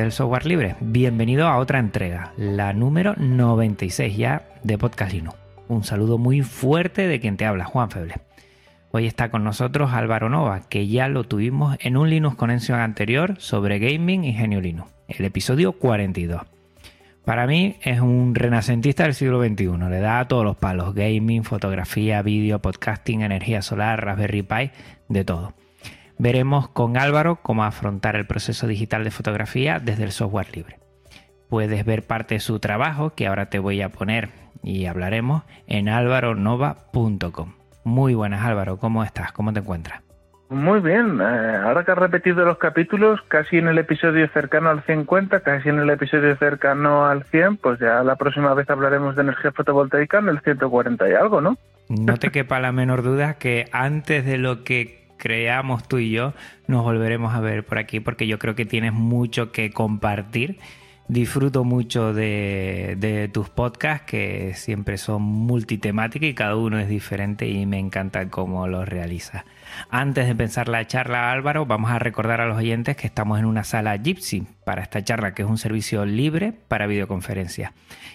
[0.00, 5.38] Del software libre, bienvenido a otra entrega, la número 96 ya de Podcast Linux.
[5.68, 8.14] Un saludo muy fuerte de quien te habla, Juan Feble.
[8.90, 13.36] Hoy está con nosotros Álvaro Nova, que ya lo tuvimos en un Linux Connection anterior
[13.38, 16.42] sobre gaming y genio Linux, el episodio 42.
[17.24, 21.42] Para mí es un renacentista del siglo XXI, le da a todos los palos, gaming,
[21.42, 24.70] fotografía, vídeo, podcasting, energía solar, Raspberry Pi,
[25.08, 25.54] de todo.
[26.18, 30.78] Veremos con Álvaro cómo afrontar el proceso digital de fotografía desde el software libre.
[31.48, 34.30] Puedes ver parte de su trabajo, que ahora te voy a poner
[34.62, 37.54] y hablaremos, en alvaronova.com.
[37.84, 39.30] Muy buenas Álvaro, ¿cómo estás?
[39.32, 40.02] ¿Cómo te encuentras?
[40.48, 44.82] Muy bien, eh, ahora que has repetido los capítulos, casi en el episodio cercano al
[44.84, 49.22] 50, casi en el episodio cercano al 100, pues ya la próxima vez hablaremos de
[49.22, 51.56] energía fotovoltaica en el 140 y algo, ¿no?
[51.88, 56.34] No te quepa la menor duda que antes de lo que creamos tú y yo,
[56.66, 60.58] nos volveremos a ver por aquí porque yo creo que tienes mucho que compartir.
[61.08, 67.46] Disfruto mucho de, de tus podcasts que siempre son multitemáticos y cada uno es diferente
[67.46, 69.44] y me encanta cómo los realizas.
[69.88, 73.44] Antes de empezar la charla, Álvaro, vamos a recordar a los oyentes que estamos en
[73.44, 77.72] una sala Gypsy para esta charla, que es un servicio libre para videoconferencias.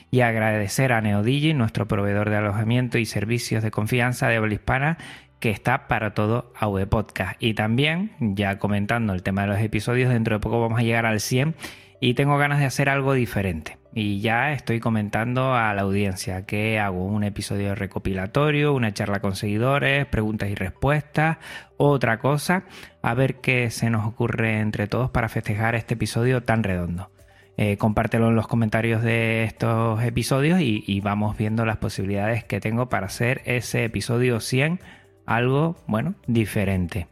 [0.10, 4.98] Y agradecer a NeoDigi, nuestro proveedor de alojamiento y servicios de confianza de habla hispana,
[5.42, 7.36] que está para todo AV Podcast.
[7.44, 11.06] Y también, ya comentando el tema de los episodios, dentro de poco vamos a llegar
[11.06, 11.56] al 100
[12.00, 13.78] y tengo ganas de hacer algo diferente.
[13.94, 19.36] Y ya estoy comentando a la audiencia que hago un episodio recopilatorio, una charla con
[19.36, 21.40] seguidores, preguntas y respuestas,
[21.76, 22.64] otra cosa,
[23.02, 27.12] a ver qué se nos ocurre entre todos para festejar este episodio tan redondo.
[27.58, 32.62] Eh, compártelo en los comentarios de estos episodios y, y vamos viendo las posibilidades que
[32.62, 34.80] tengo para hacer ese episodio 100
[35.26, 37.08] algo, bueno, diferente.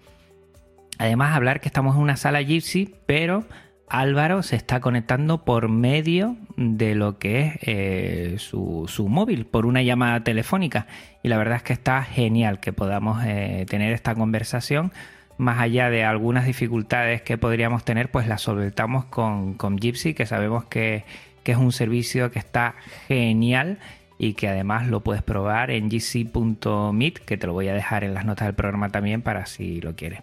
[0.98, 3.46] Además, hablar que estamos en una sala Gypsy, pero
[3.88, 9.66] Álvaro se está conectando por medio de lo que es eh, su, su, móvil, por
[9.66, 10.88] una llamada telefónica.
[11.24, 14.92] Y la verdad es que está genial que podamos eh, tener esta conversación.
[15.38, 20.26] Más allá de algunas dificultades que podríamos tener, pues las solventamos con, con Gypsy, que
[20.26, 21.06] sabemos que,
[21.44, 22.76] que es un servicio que está
[23.08, 23.80] genial
[24.20, 28.14] y que además lo puedes probar en gc.meet, que te lo voy a dejar en
[28.14, 30.22] las notas del programa también para si lo quieres.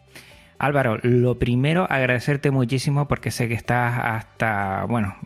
[0.59, 5.17] Álvaro, lo primero, agradecerte muchísimo porque sé que estás hasta, bueno,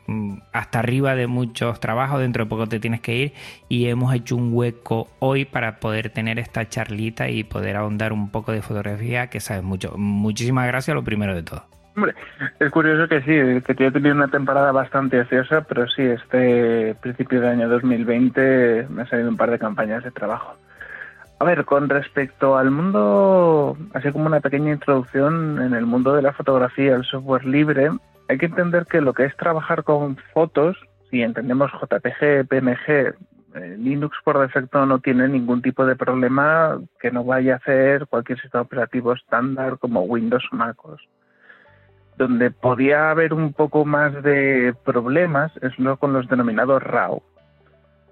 [0.52, 3.32] hasta arriba de muchos trabajos, dentro de poco te tienes que ir
[3.68, 8.30] y hemos hecho un hueco hoy para poder tener esta charlita y poder ahondar un
[8.30, 9.94] poco de fotografía que sabes mucho.
[9.96, 11.69] Muchísimas gracias, lo primero de todo.
[12.00, 12.14] Hombre,
[12.58, 17.42] es curioso que sí, que he tenido una temporada bastante ociosa, pero sí, este principio
[17.42, 20.54] de año 2020 me han salido un par de campañas de trabajo.
[21.38, 26.22] A ver, con respecto al mundo, así como una pequeña introducción en el mundo de
[26.22, 27.90] la fotografía, el software libre,
[28.30, 30.78] hay que entender que lo que es trabajar con fotos,
[31.10, 33.14] si entendemos JPG, PNG,
[33.56, 38.06] eh, Linux por defecto no tiene ningún tipo de problema que no vaya a hacer
[38.06, 41.02] cualquier sistema operativo estándar como Windows o MacOS
[42.20, 47.22] donde podía haber un poco más de problemas es lo con los denominados RAW.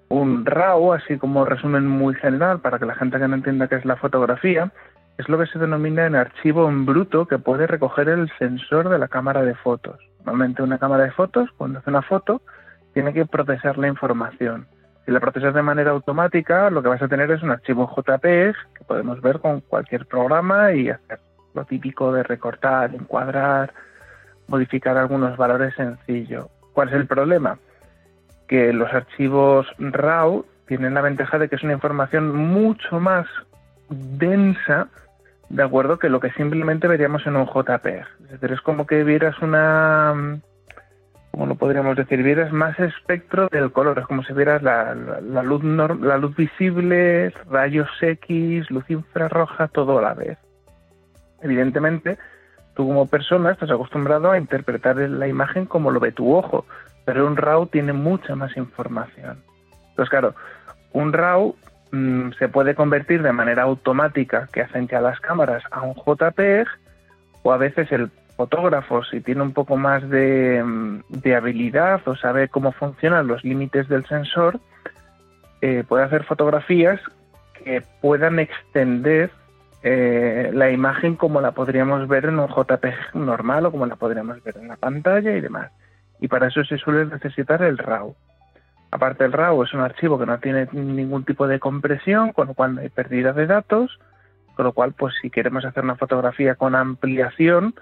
[0.08, 3.74] Un RAW, así como resumen muy general para que la gente que no entienda qué
[3.74, 4.72] es la fotografía,
[5.18, 8.98] es lo que se denomina en archivo en bruto que puede recoger el sensor de
[8.98, 9.98] la cámara de fotos.
[10.20, 12.40] Normalmente una cámara de fotos, cuando hace una foto,
[12.94, 14.66] tiene que procesar la información.
[15.04, 18.56] Si la procesas de manera automática, lo que vas a tener es un archivo JPEG
[18.74, 21.20] que podemos ver con cualquier programa y hacer
[21.52, 23.74] lo típico de recortar, encuadrar,
[24.48, 26.48] modificar algunos valores sencillo.
[26.72, 27.58] ¿Cuál es el problema?
[28.48, 33.26] Que los archivos RAW tienen la ventaja de que es una información mucho más
[33.88, 34.88] densa,
[35.48, 38.06] de acuerdo, que lo que simplemente veríamos en un JPEG.
[38.24, 40.40] Es decir, es como que vieras una,
[41.30, 42.22] ¿cómo lo podríamos decir?
[42.22, 44.94] Vieras más espectro del color, es como si vieras la,
[45.42, 50.38] luz, la luz visible, rayos X, luz infrarroja, todo a la vez.
[51.40, 52.18] Evidentemente,
[52.78, 56.64] tú como persona estás acostumbrado a interpretar la imagen como lo ve tu ojo,
[57.04, 59.42] pero un RAW tiene mucha más información.
[59.90, 60.36] Entonces, claro,
[60.92, 61.56] un RAW
[61.90, 66.68] mm, se puede convertir de manera automática, que hacen ya las cámaras, a un JPEG,
[67.42, 71.02] o a veces el fotógrafo, si tiene un poco más de, mm,
[71.36, 74.60] habilidad o sabe cómo funcionan los límites del sensor,
[75.62, 77.00] eh, puede hacer fotografías
[77.54, 79.32] que puedan extender
[79.90, 84.42] eh, la imagen como la podríamos ver en un JPG normal o como la podríamos
[84.44, 85.72] ver en la pantalla y demás.
[86.20, 88.14] Y para eso se suele necesitar el RAW.
[88.90, 92.54] Aparte el RAW es un archivo que no tiene ningún tipo de compresión, con lo
[92.54, 93.98] cual no hay pérdida de datos,
[94.56, 97.74] con lo cual pues si queremos hacer una fotografía con ampliación,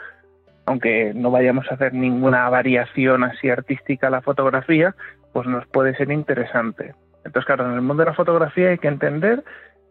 [0.64, 4.94] aunque no vayamos a hacer ninguna variación así artística a la fotografía,
[5.32, 6.94] pues nos puede ser interesante.
[7.24, 9.42] Entonces, claro, en el mundo de la fotografía hay que entender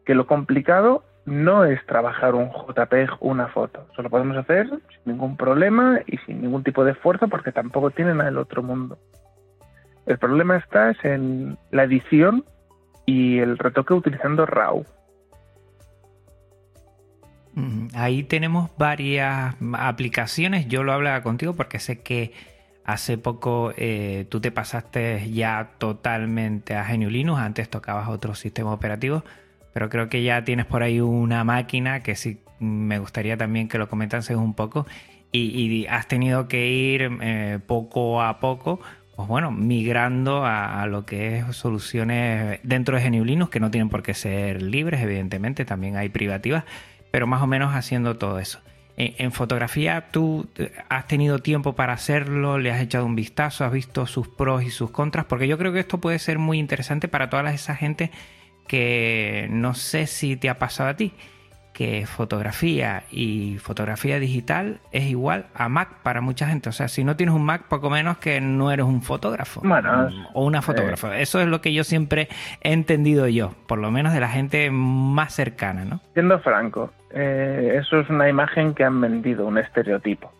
[0.05, 3.87] que lo complicado no es trabajar un JPEG, una foto.
[3.91, 7.91] Eso lo podemos hacer sin ningún problema y sin ningún tipo de esfuerzo porque tampoco
[7.91, 8.97] tienen al otro mundo.
[10.05, 12.45] El problema está en la edición
[13.05, 14.85] y el retoque utilizando RAW.
[17.95, 20.67] Ahí tenemos varias aplicaciones.
[20.67, 22.33] Yo lo hablaba contigo porque sé que
[22.85, 28.75] Hace poco eh, tú te pasaste ya totalmente a GNU Linux, antes tocabas otros sistemas
[28.75, 29.23] operativos,
[29.75, 33.77] pero creo que ya tienes por ahí una máquina que sí me gustaría también que
[33.77, 34.87] lo comentases un poco
[35.33, 38.79] y, has tenido que ir eh, poco a poco,
[39.17, 43.89] pues bueno, migrando a, lo que es soluciones dentro de GNU Linux que no tienen
[43.89, 46.63] por qué ser libres, evidentemente, también hay privativas,
[47.11, 48.61] pero más o menos haciendo todo eso.
[48.95, 52.59] En, fotografía, ¿tú eh, has tenido tiempo para hacerlo?
[52.59, 53.65] ¿Le has echado un vistazo?
[53.65, 55.25] ¿Has visto sus pros y sus contras?
[55.25, 58.09] Porque yo creo que esto puede ser muy interesante para toda esa gente
[58.67, 61.13] que no sé si te ha pasado a ti,
[61.75, 66.69] que fotografía y fotografía digital es igual a Mac para mucha gente.
[66.69, 69.61] O sea, si no tienes un Mac, poco menos que no eres un fotógrafo
[70.33, 71.19] o una fotógrafa.
[71.19, 72.29] Eso es lo que yo siempre
[72.61, 75.99] he entendido yo, por lo menos de la gente más cercana, ¿no?
[76.13, 80.31] Siendo franco, eh, eso es una imagen que han vendido, un estereotipo.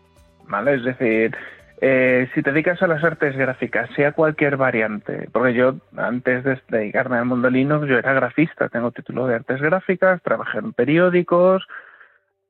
[0.47, 0.75] ¿Vale?
[0.75, 1.35] Es decir,
[1.81, 6.59] eh, si te dedicas a las artes gráficas, sea cualquier variante, porque yo antes de
[6.69, 11.67] dedicarme al mundo Linux, yo era grafista, tengo título de artes gráficas, trabajé en periódicos,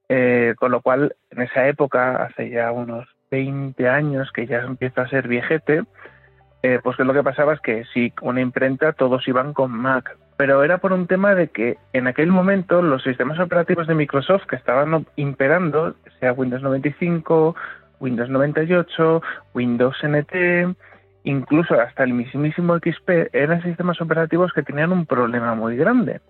[0.10, 5.02] eh, con lo cual en esa época, hace ya unos 20 años que ya empieza
[5.02, 5.84] a ser viejete,
[6.62, 10.18] eh, pues que lo que pasaba es que si una imprenta todos iban con Mac,
[10.38, 14.46] pero era por un tema de que en aquel momento los sistemas operativos de Microsoft
[14.46, 17.56] que estaban imperando, sea Windows 95,
[18.00, 19.22] Windows 98,
[19.54, 20.76] Windows NT,
[21.24, 26.22] incluso hasta el mismísimo XP, eran sistemas operativos que tenían un problema muy grande.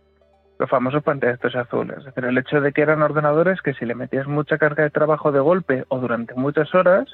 [0.58, 1.98] Los famosos pantallas azules.
[2.00, 4.90] Es decir, el hecho de que eran ordenadores que si le metías mucha carga de
[4.90, 7.08] trabajo de golpe o durante muchas horas,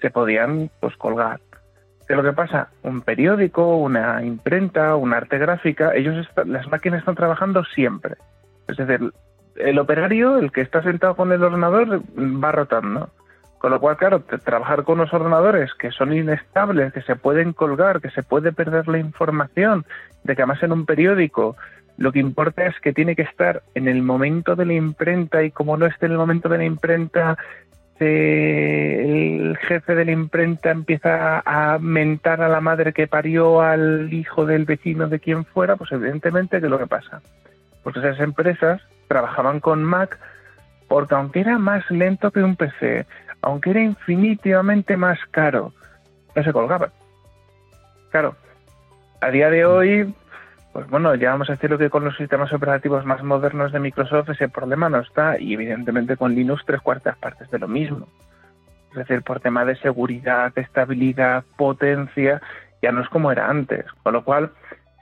[0.00, 1.40] se podían pues colgar.
[2.08, 2.68] ¿Qué lo que pasa?
[2.82, 8.16] Un periódico, una imprenta, una arte gráfica, ellos las máquinas están trabajando siempre.
[8.66, 9.12] Es decir,
[9.56, 13.10] el operario, el que está sentado con el ordenador, va rotando.
[13.62, 18.00] Con lo cual, claro, trabajar con unos ordenadores que son inestables, que se pueden colgar,
[18.00, 19.86] que se puede perder la información,
[20.24, 21.56] de que además en un periódico
[21.96, 25.52] lo que importa es que tiene que estar en el momento de la imprenta y
[25.52, 27.38] como no esté en el momento de la imprenta,
[28.00, 34.44] el jefe de la imprenta empieza a mentar a la madre que parió al hijo
[34.44, 37.22] del vecino de quien fuera, pues evidentemente, ¿qué es lo que pasa?
[37.84, 40.18] Porque esas empresas trabajaban con Mac
[40.92, 43.06] porque aunque era más lento que un PC,
[43.42, 45.72] aunque era infinitivamente más caro,
[46.34, 46.90] no se colgaba.
[48.10, 48.36] Claro,
[49.20, 50.14] a día de hoy,
[50.72, 54.30] pues bueno, ya vamos a decirlo que con los sistemas operativos más modernos de Microsoft
[54.30, 58.08] ese problema no está y evidentemente con Linux tres cuartas partes de lo mismo.
[58.90, 62.42] Es decir, por tema de seguridad, estabilidad, potencia,
[62.82, 63.86] ya no es como era antes.
[64.02, 64.50] Con lo cual,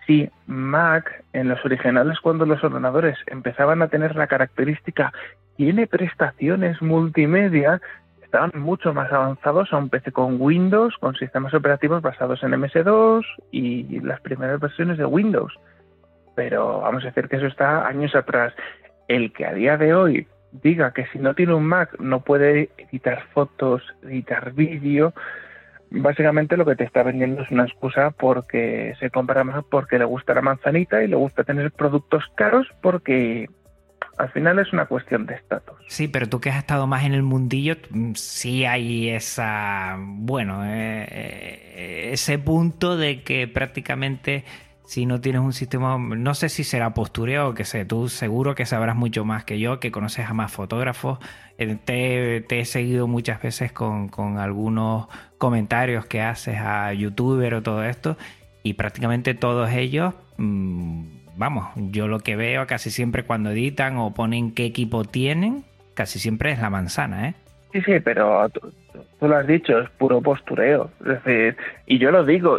[0.07, 5.13] si Mac en los originales cuando los ordenadores empezaban a tener la característica
[5.57, 7.81] tiene prestaciones multimedia,
[8.31, 13.25] estaban mucho más avanzados a un PC con Windows, con sistemas operativos basados en MS2
[13.51, 15.53] y las primeras versiones de Windows.
[16.37, 18.55] Pero vamos a decir que eso está años atrás.
[19.09, 22.71] El que a día de hoy diga que si no tiene un Mac no puede
[22.79, 25.13] editar fotos, editar vídeo,
[25.91, 30.05] básicamente lo que te está vendiendo es una excusa porque se compra más porque le
[30.05, 33.51] gusta la manzanita y le gusta tener productos caros porque
[34.19, 35.77] al final es una cuestión de estatus.
[35.89, 40.65] Sí, pero tú que has estado más en el mundillo, mm, sí hay esa, bueno,
[40.65, 44.45] eh, eh, ese punto de que prácticamente
[44.91, 48.57] si no tienes un sistema, no sé si será postureo o qué sé, tú seguro
[48.57, 51.21] que sabrás mucho más que yo, que conoces a más fotógrafos.
[51.59, 51.77] Eh,
[52.49, 55.07] te, he seguido muchas veces con, algunos
[55.39, 58.17] comentarios que haces a youtuber o todo esto,
[58.65, 64.13] y prácticamente todos ellos, mmm, vamos, yo lo que veo casi siempre cuando editan o
[64.13, 67.35] ponen qué equipo tienen, casi siempre es la manzana, ¿eh?
[67.73, 68.73] Sí, sí, pero tú,
[69.27, 70.91] lo has dicho, es puro postureo.
[71.01, 71.57] Es decir,
[71.87, 72.59] y yo lo digo,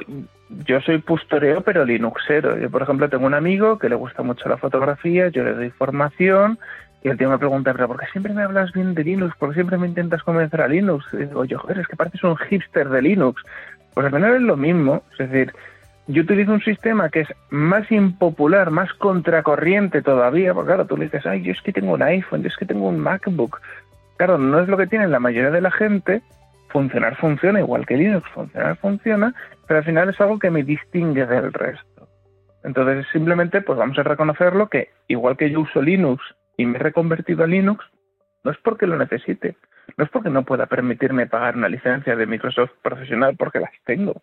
[0.65, 2.57] yo soy postureo, pero linuxero.
[2.57, 5.69] Yo, por ejemplo, tengo un amigo que le gusta mucho la fotografía, yo le doy
[5.69, 6.57] formación
[7.03, 9.35] y el tío me pregunta, pero ¿por qué siempre me hablas bien de Linux?
[9.38, 11.05] ¿Por qué siempre me intentas convencer a Linux?
[11.13, 13.43] Y digo, yo, joder, es que pareces un hipster de Linux.
[13.93, 15.03] Pues al final es lo mismo.
[15.19, 15.53] Es decir,
[16.12, 21.06] yo utilizo un sistema que es más impopular, más contracorriente todavía, porque claro, tú le
[21.06, 23.62] dices, ay, yo es que tengo un iPhone, yo es que tengo un MacBook.
[24.18, 26.22] Claro, no es lo que tiene la mayoría de la gente,
[26.70, 29.34] funcionar funciona, igual que Linux, funcionar funciona,
[29.68, 32.08] pero al final es algo que me distingue del resto.
[32.63, 36.24] Entonces, simplemente, pues vamos a reconocerlo que, igual que yo uso Linux
[36.58, 37.84] y me he reconvertido a Linux,
[38.44, 39.56] no es porque lo necesite,
[39.98, 44.22] no es porque no pueda permitirme pagar una licencia de Microsoft profesional porque las tengo.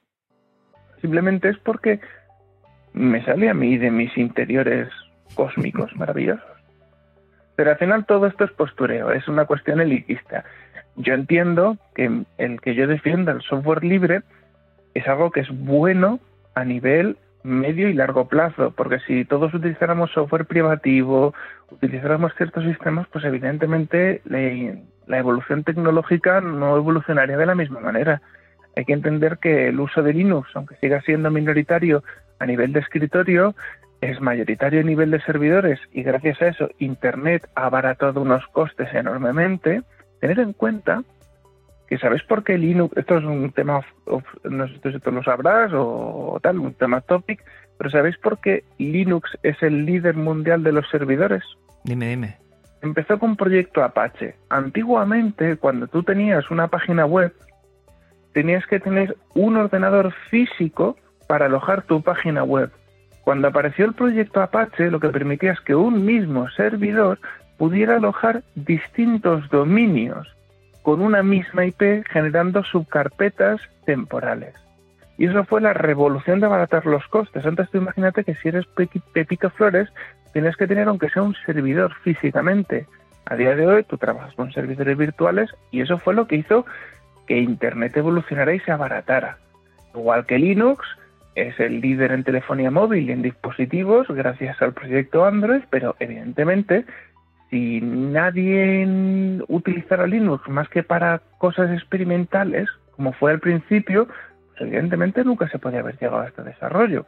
[1.00, 2.00] Simplemente es porque
[2.92, 4.88] me sale a mí de mis interiores
[5.34, 6.44] cósmicos maravillosos.
[7.56, 10.44] Pero al final todo esto es postureo, es una cuestión elitista.
[10.96, 14.22] Yo entiendo que el que yo defienda el software libre
[14.94, 16.20] es algo que es bueno
[16.54, 21.34] a nivel medio y largo plazo, porque si todos utilizáramos software privativo,
[21.70, 28.20] utilizáramos ciertos sistemas, pues evidentemente la evolución tecnológica no evolucionaría de la misma manera.
[28.78, 32.04] Hay que entender que el uso de Linux, aunque siga siendo minoritario
[32.38, 33.56] a nivel de escritorio,
[34.00, 38.86] es mayoritario a nivel de servidores y gracias a eso Internet ha abaratado unos costes
[38.94, 39.82] enormemente,
[40.20, 41.02] tener en cuenta
[41.88, 43.80] que sabéis por qué Linux, esto es un tema,
[44.44, 47.44] no sé si tú lo sabrás o tal, un tema topic,
[47.78, 51.42] pero ¿sabéis por qué Linux es el líder mundial de los servidores?
[51.82, 52.36] Dime, dime.
[52.80, 54.36] Empezó con proyecto Apache.
[54.50, 57.34] Antiguamente, cuando tú tenías una página web,
[58.38, 62.70] tenías que tener un ordenador físico para alojar tu página web.
[63.24, 67.18] Cuando apareció el proyecto Apache, lo que permitía es que un mismo servidor
[67.56, 70.32] pudiera alojar distintos dominios
[70.82, 74.54] con una misma IP generando subcarpetas temporales.
[75.16, 77.44] Y eso fue la revolución de abaratar los costes.
[77.44, 78.66] Antes tú imagínate que si eres
[79.12, 79.88] Pepito Flores,
[80.32, 82.86] tienes que tener aunque sea un servidor físicamente.
[83.26, 86.64] A día de hoy tú trabajas con servidores virtuales y eso fue lo que hizo
[87.28, 89.38] que Internet evolucionara y se abaratara.
[89.94, 90.84] Igual que Linux,
[91.34, 96.84] es el líder en telefonía móvil y en dispositivos gracias al proyecto Android, pero evidentemente
[97.50, 98.86] si nadie
[99.48, 105.58] utilizara Linux más que para cosas experimentales, como fue al principio, pues evidentemente nunca se
[105.58, 107.06] podía haber llegado a este desarrollo.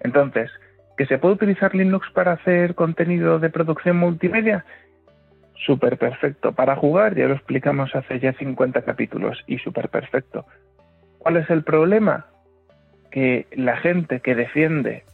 [0.00, 0.50] Entonces,
[0.96, 4.64] ¿que se puede utilizar Linux para hacer contenido de producción multimedia?
[5.64, 6.52] Súper perfecto.
[6.52, 10.44] Para jugar, ya lo explicamos hace ya 50 capítulos, y súper perfecto.
[11.18, 12.26] ¿Cuál es el problema?
[13.14, 15.04] que la gente que defiende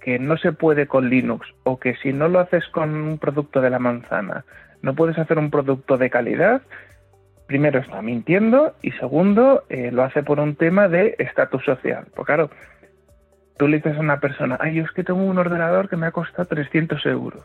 [0.00, 3.60] que no se puede con Linux o que si no lo haces con un producto
[3.60, 4.44] de la manzana
[4.82, 6.62] no puedes hacer un producto de calidad,
[7.48, 12.06] primero está mintiendo y segundo eh, lo hace por un tema de estatus social.
[12.14, 12.50] Porque claro,
[13.58, 16.12] tú le dices a una persona, ay, es que tengo un ordenador que me ha
[16.12, 17.42] costado 300 euros.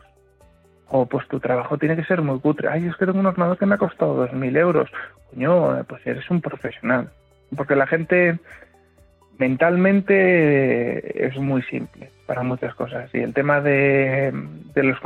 [0.90, 2.68] O pues tu trabajo tiene que ser muy cutre.
[2.68, 4.90] Ay, es que tengo un ordenador que me ha costado 2.000 euros.
[5.30, 7.10] Coño, pues eres un profesional.
[7.56, 8.38] Porque la gente
[9.38, 13.08] mentalmente es muy simple para muchas cosas.
[13.14, 14.32] Y el tema de,
[14.74, 14.98] los,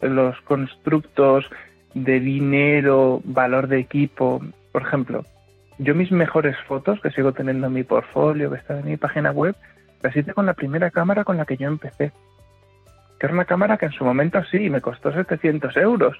[0.00, 1.50] los constructos
[1.94, 4.42] de dinero, valor de equipo,
[4.72, 5.24] por ejemplo,
[5.78, 9.30] yo mis mejores fotos que sigo teniendo en mi portfolio, que está en mi página
[9.30, 9.54] web,
[10.02, 12.12] las hice con la primera cámara con la que yo empecé.
[13.18, 16.16] Que era una cámara que en su momento sí me costó 700 euros,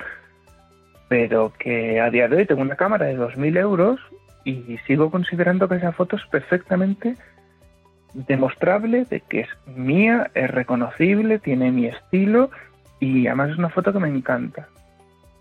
[1.09, 4.01] pero que a día de hoy tengo una cámara de 2.000 euros
[4.45, 7.17] y sigo considerando que esa foto es perfectamente
[8.15, 12.51] demostrable de que es mía, es reconocible, tiene mi estilo
[13.01, 14.69] y además es una foto que me encanta.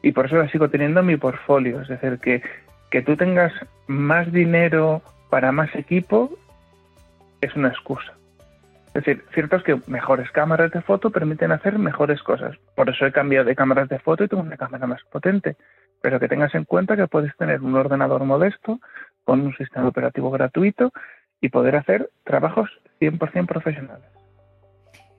[0.01, 1.81] Y por eso la sigo teniendo en mi portfolio.
[1.81, 2.41] Es decir, que,
[2.91, 3.53] que tú tengas
[3.87, 6.31] más dinero para más equipo
[7.41, 8.13] es una excusa.
[8.95, 12.55] Es decir, cierto es que mejores cámaras de foto permiten hacer mejores cosas.
[12.75, 15.57] Por eso he cambiado de cámaras de foto y tengo una cámara más potente.
[16.01, 18.79] Pero que tengas en cuenta que puedes tener un ordenador modesto
[19.25, 20.93] con un sistema operativo gratuito
[21.41, 22.69] y poder hacer trabajos
[23.01, 24.05] 100% profesionales.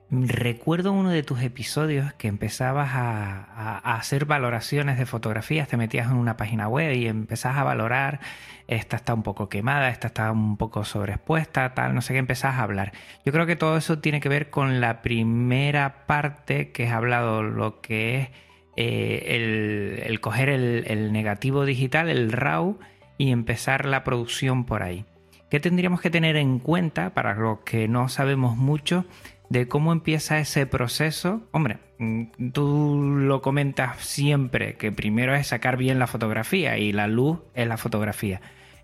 [0.09, 6.15] Recuerdo uno de tus episodios que empezabas a, hacer valoraciones de fotografías, te metías en
[6.15, 8.21] una página web y empezabas a valorar,
[8.67, 12.57] esta está un poco quemada, esta está un poco sobreexpuesta, tal, no sé qué, empezabas
[12.57, 12.93] a hablar.
[13.25, 17.43] Yo creo que todo eso tiene que ver con la primera parte que has hablado,
[17.43, 18.29] lo que es
[18.77, 22.79] eh, el, coger el negativo digital, el RAW,
[23.17, 25.05] y empezar la producción por ahí.
[25.49, 29.05] ¿Qué tendríamos que tener en cuenta para los que no sabemos mucho?
[29.49, 31.41] De cómo empieza ese proceso.
[31.51, 37.07] Hombre, mm, tú lo comentas siempre, que primero es sacar bien la fotografía y la
[37.07, 38.41] luz es la fotografía.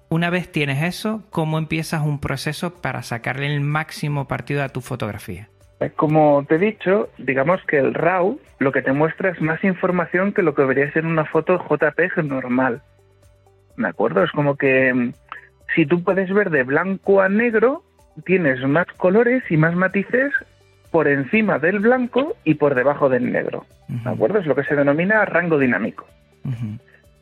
[0.09, 4.81] Una vez tienes eso, ¿cómo empiezas un proceso para sacarle el máximo partido a tu
[4.81, 5.49] fotografía?
[5.79, 9.63] Eh, como te he dicho, digamos que el RAW lo que te muestra es más
[9.63, 12.81] información que lo que debería ser una foto JPEG normal.
[13.75, 14.23] ¿De acuerdo?
[14.23, 15.13] Es como que mm,
[15.75, 17.83] si tú puedes ver de blanco a negro,
[18.25, 20.31] tienes más colores y más matices
[20.93, 23.65] por encima del blanco y por debajo del negro.
[23.87, 24.37] ¿De acuerdo?
[24.37, 26.05] Es lo que se denomina rango dinámico.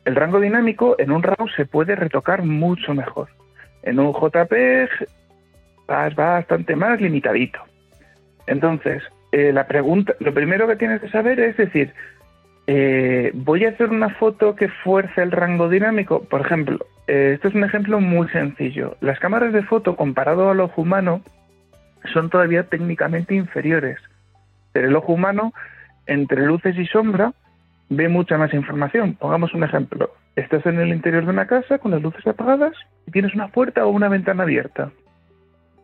[0.04, 3.28] El rango dinámico en un RAW se puede retocar mucho mejor.
[3.82, 4.90] En un JPEG
[5.88, 7.60] vas bastante más limitadito.
[8.46, 9.02] Entonces,
[9.32, 11.94] eh, la pregunta, lo primero que tienes que saber es decir,
[12.66, 16.24] eh, voy a hacer una foto que fuerce el rango dinámico.
[16.24, 16.76] Por ejemplo,
[17.06, 18.98] eh, esto es un ejemplo muy sencillo.
[19.00, 21.22] Las cámaras de foto comparado al ojo humano
[22.12, 23.98] son todavía técnicamente inferiores.
[24.72, 25.52] Pero el ojo humano,
[26.06, 27.32] entre luces y sombra,
[27.88, 29.14] ve mucha más información.
[29.14, 30.10] Pongamos un ejemplo.
[30.34, 32.72] Estás en el interior de una casa con las luces apagadas
[33.06, 34.90] y tienes una puerta o una ventana abierta.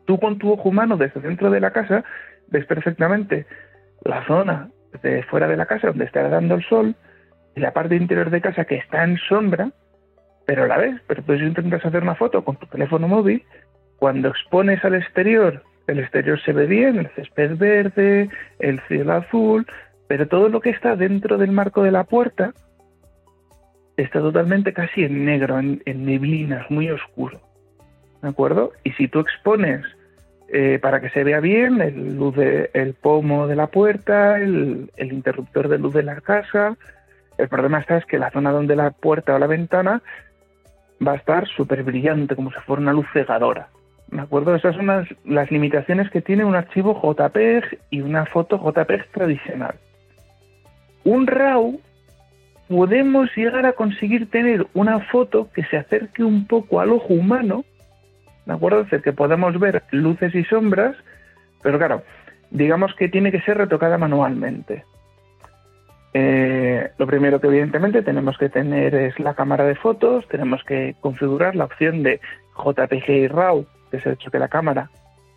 [0.06, 2.02] Tú con tu ojo humano desde dentro de la casa
[2.48, 3.46] ves perfectamente
[4.04, 4.70] la zona
[5.02, 6.94] de fuera de la casa donde está dando el sol
[7.54, 9.70] y la parte interior de casa que está en sombra,
[10.46, 10.98] pero la ves.
[11.06, 13.44] Pero tú intentas hacer una foto con tu teléfono móvil,
[13.98, 18.28] cuando expones al exterior el exterior se ve bien, el césped verde,
[18.58, 19.66] el cielo azul,
[20.06, 22.52] pero todo lo que está dentro del marco de la puerta
[23.96, 27.40] está totalmente casi en negro, en, neblinas, muy oscuro.
[28.22, 28.72] ¿De acuerdo?
[28.84, 29.84] Y si tú expones
[30.48, 34.90] eh, para que se vea bien el, luz de, el pomo de la puerta, el,
[34.96, 36.76] el interruptor de luz de la casa,
[37.38, 40.02] el problema está es que la zona donde la puerta o la ventana
[41.06, 43.68] va a estar súper brillante, como si fuera una luz cegadora.
[44.10, 44.54] ¿De acuerdo?
[44.54, 49.74] Esas son las, limitaciones que tiene un archivo JPEG y una foto JPEG tradicional.
[51.04, 51.78] Un RAW
[52.68, 57.64] podemos llegar a conseguir tener una foto que se acerque un poco al ojo humano,
[58.46, 58.80] ¿de acuerdo?
[58.80, 60.96] Es decir, que podemos ver luces y sombras,
[61.62, 62.02] pero claro,
[62.50, 64.84] digamos que tiene que ser retocada manualmente.
[66.14, 70.96] Eh, lo primero que evidentemente tenemos que tener es la cámara de fotos, tenemos que
[71.00, 72.20] configurar la opción de
[72.56, 74.90] JPG y RAW que es el hecho que la cámara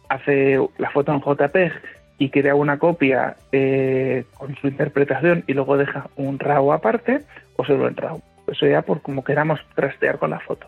[0.09, 1.71] hace la foto en JPEG
[2.17, 7.21] y crea una copia eh, con su interpretación y luego deja un RAW aparte
[7.55, 8.21] o solo el RAW.
[8.47, 10.67] Eso ya por como queramos trastear con la foto.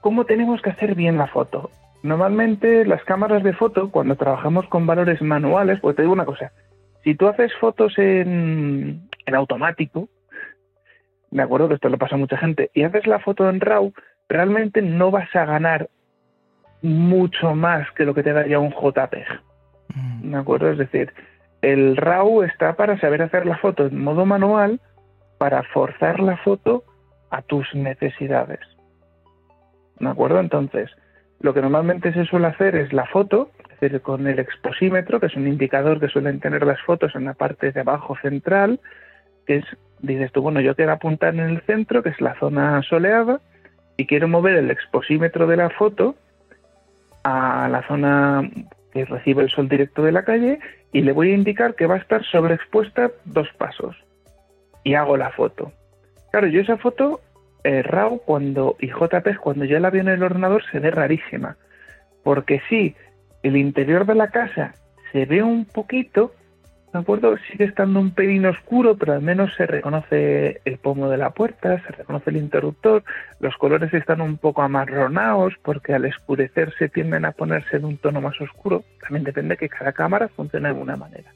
[0.00, 1.70] ¿Cómo tenemos que hacer bien la foto?
[2.02, 6.52] Normalmente las cámaras de foto, cuando trabajamos con valores manuales, pues te digo una cosa,
[7.04, 10.08] si tú haces fotos en, en automático,
[11.30, 13.92] me acuerdo que esto lo pasa a mucha gente, y haces la foto en RAW,
[14.32, 15.88] realmente no vas a ganar
[16.82, 19.26] mucho más que lo que te daría un JPEG.
[19.94, 20.30] Mm.
[20.32, 20.70] ¿De acuerdo?
[20.70, 21.12] Es decir,
[21.60, 24.80] el RAW está para saber hacer la foto en modo manual,
[25.38, 26.84] para forzar la foto
[27.30, 28.60] a tus necesidades.
[29.98, 30.40] ¿De acuerdo?
[30.40, 30.90] Entonces,
[31.40, 35.26] lo que normalmente se suele hacer es la foto, es decir, con el exposímetro, que
[35.26, 38.80] es un indicador que suelen tener las fotos en la parte de abajo central,
[39.46, 39.64] que es,
[40.00, 43.40] dices tú, bueno, yo quiero apuntar en el centro, que es la zona soleada,
[44.02, 46.16] y quiero mover el exposímetro de la foto
[47.22, 48.50] a la zona
[48.92, 50.58] que recibe el sol directo de la calle
[50.90, 53.94] y le voy a indicar que va a estar sobreexpuesta dos pasos.
[54.82, 55.70] Y hago la foto.
[56.32, 57.20] Claro, yo esa foto,
[57.62, 61.56] eh, RAW cuando, y JPEG, cuando ya la veo en el ordenador, se ve rarísima.
[62.24, 62.96] Porque sí,
[63.44, 64.74] el interior de la casa
[65.12, 66.32] se ve un poquito,
[66.92, 67.36] ¿de acuerdo?
[67.50, 71.80] Sigue estando un pelín oscuro, pero al menos se reconoce el pomo de la puerta,
[71.82, 73.02] se reconoce el interruptor,
[73.40, 78.20] los colores están un poco amarronados porque al escurecerse tienden a ponerse de un tono
[78.20, 78.84] más oscuro.
[79.00, 81.32] También depende que cada cámara funcione de una manera.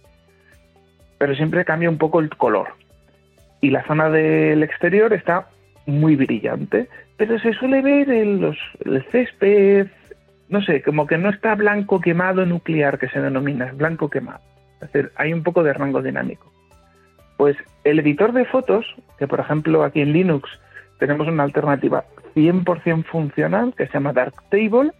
[1.18, 2.68] Pero siempre cambia un poco el color.
[3.62, 5.48] Y la zona del exterior está
[5.86, 9.86] muy brillante, pero se suele ver en los, el césped,
[10.50, 14.40] no sé, como que no está blanco quemado nuclear, que se denomina, es blanco quemado.
[14.80, 16.52] Es decir, hay un poco de rango dinámico.
[17.36, 18.86] Pues el editor de fotos,
[19.18, 20.48] que por ejemplo aquí en Linux
[20.98, 24.92] tenemos una alternativa 100% funcional que se llama Darktable,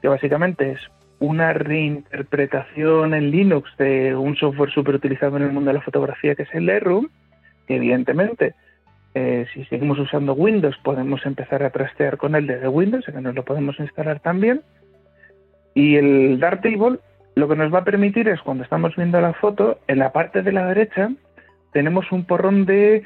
[0.00, 0.80] que básicamente es
[1.18, 6.34] una reinterpretación en Linux de un software súper utilizado en el mundo de la fotografía
[6.34, 7.08] que es el Lightroom,
[7.66, 8.54] que evidentemente
[9.14, 13.34] eh, si seguimos usando Windows podemos empezar a trastear con él desde Windows, que nos
[13.34, 14.62] lo podemos instalar también.
[15.74, 16.98] Y el Darktable
[17.34, 20.42] lo que nos va a permitir es cuando estamos viendo la foto, en la parte
[20.42, 21.10] de la derecha
[21.72, 23.04] tenemos un porrón de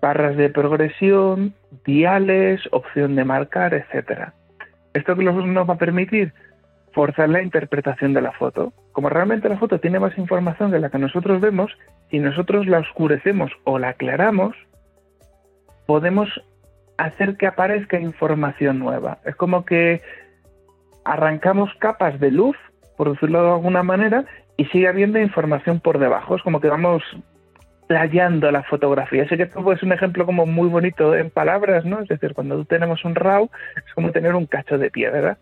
[0.00, 4.34] barras de progresión, diales, opción de marcar, etcétera.
[4.92, 6.32] Esto que nos va a permitir
[6.92, 8.72] forzar la interpretación de la foto.
[8.92, 11.72] Como realmente la foto tiene más información de la que nosotros vemos,
[12.10, 14.54] si nosotros la oscurecemos o la aclaramos,
[15.86, 16.28] podemos
[16.96, 19.18] hacer que aparezca información nueva.
[19.24, 20.00] Es como que
[21.04, 22.56] arrancamos capas de luz,
[22.96, 24.24] por decirlo de alguna manera,
[24.56, 26.36] y sigue habiendo información por debajo.
[26.36, 27.02] Es como que vamos
[27.86, 29.28] playando la fotografía.
[29.28, 32.00] Sé que esto es un ejemplo como muy bonito en palabras, ¿no?
[32.00, 35.38] Es decir, cuando tú tenemos un RAW, es como tener un cacho de piedra.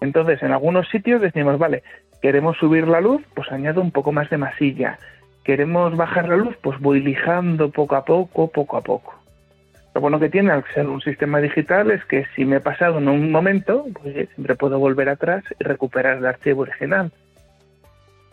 [0.00, 1.82] Entonces, en algunos sitios decimos, vale,
[2.22, 4.98] queremos subir la luz, pues añado un poco más de masilla.
[5.44, 9.19] Queremos bajar la luz, pues voy lijando poco a poco, poco a poco.
[9.94, 12.98] Lo bueno que tiene al ser un sistema digital es que si me he pasado
[12.98, 17.10] en un momento, pues siempre puedo volver atrás y recuperar el archivo original.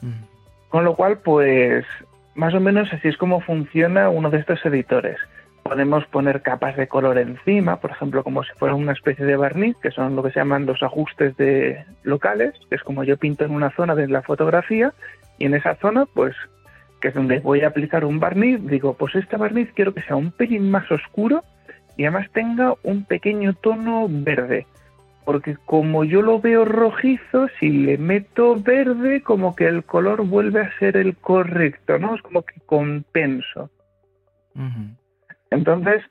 [0.01, 0.23] Mm.
[0.69, 1.85] Con lo cual, pues
[2.35, 5.17] más o menos así es como funciona uno de estos editores.
[5.63, 9.75] Podemos poner capas de color encima, por ejemplo, como si fuera una especie de barniz,
[9.81, 13.43] que son lo que se llaman los ajustes de locales, que es como yo pinto
[13.43, 14.93] en una zona de la fotografía,
[15.39, 16.35] y en esa zona, pues
[17.01, 20.15] que es donde voy a aplicar un barniz, digo, pues este barniz quiero que sea
[20.15, 21.43] un pelín más oscuro
[21.95, 24.65] y además tenga un pequeño tono verde.
[25.25, 30.61] Porque como yo lo veo rojizo, si le meto verde, como que el color vuelve
[30.61, 32.15] a ser el correcto, ¿no?
[32.15, 33.69] Es como que compenso.
[35.51, 36.01] Entonces,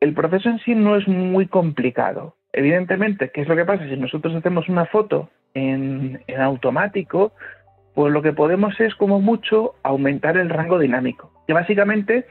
[0.00, 2.36] el proceso en sí no es muy complicado.
[2.52, 3.88] Evidentemente, ¿qué es lo que pasa?
[3.88, 7.32] Si nosotros hacemos una foto en, en automático,
[7.96, 12.26] pues lo que podemos es como mucho aumentar el rango dinámico, que básicamente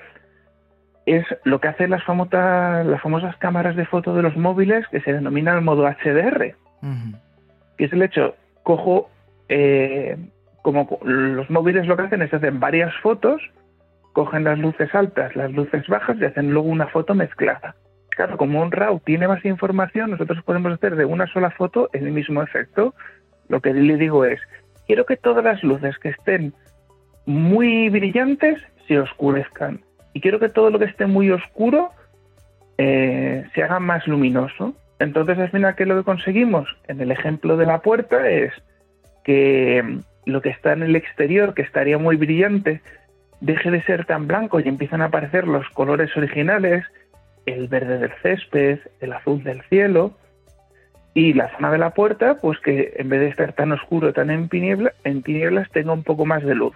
[1.07, 5.01] es lo que hacen las, famosas, las famosas cámaras de foto de los móviles que
[5.01, 6.53] se denomina el modo HDR,
[7.79, 9.09] que es el hecho, cojo,
[9.49, 10.15] eh,
[10.61, 13.41] como los móviles lo que hacen es hacen varias fotos,
[14.13, 17.73] cogen las luces altas, las luces bajas y hacen luego una foto mezclada.
[18.11, 22.11] Claro, como un RAW tiene más información, nosotros podemos hacer de una sola foto el
[22.11, 22.93] mismo efecto.
[23.49, 24.39] Lo que le digo es,
[24.85, 26.53] quiero que todas las luces que estén
[27.25, 29.81] muy brillantes se oscurezcan.
[30.13, 31.91] Y quiero que todo lo que esté muy oscuro
[32.77, 34.73] eh, se haga más luminoso.
[34.99, 36.69] Entonces, al final, ¿qué es lo que conseguimos?
[36.87, 38.53] En el ejemplo de la puerta es
[39.23, 42.81] que lo que está en el exterior, que estaría muy brillante,
[43.41, 46.85] deje de ser tan blanco y empiezan a aparecer los colores originales,
[47.45, 50.13] el verde del césped, el azul del cielo,
[51.15, 54.29] y la zona de la puerta, pues que en vez de estar tan oscuro, tan
[54.29, 54.49] en,
[55.05, 56.75] en tinieblas, tenga un poco más de luz.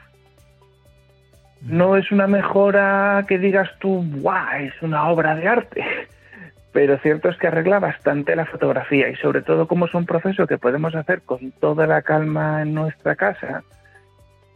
[1.61, 4.61] No es una mejora que digas tú, ¡guau!
[4.61, 5.83] Es una obra de arte.
[6.71, 10.47] Pero cierto es que arregla bastante la fotografía y sobre todo como es un proceso
[10.47, 13.63] que podemos hacer con toda la calma en nuestra casa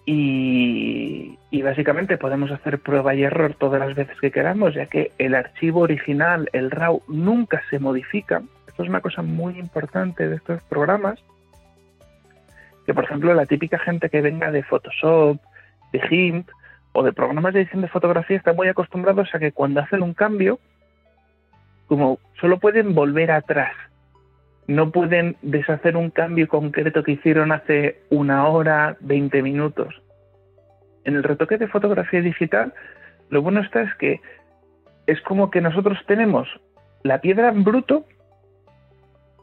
[0.06, 5.12] y, y básicamente podemos hacer prueba y error todas las veces que queramos, ya que
[5.18, 8.44] el archivo original, el RAW, nunca se modifica
[8.74, 11.24] esto es una cosa muy importante de estos programas,
[12.88, 15.38] que por ejemplo la típica gente que venga de Photoshop,
[15.92, 16.50] de GIMP
[16.92, 20.16] o de programas de edición de fotografía están muy acostumbrados a que cuando hacen un
[20.16, 20.58] cambio,
[21.86, 23.76] como solo pueden volver atrás,
[24.66, 30.02] no pueden deshacer un cambio concreto que hicieron hace una hora, 20 minutos.
[31.04, 32.74] En el retoque de fotografía digital,
[33.30, 34.20] lo bueno está es que
[35.06, 36.48] es como que nosotros tenemos
[37.04, 38.08] la piedra en bruto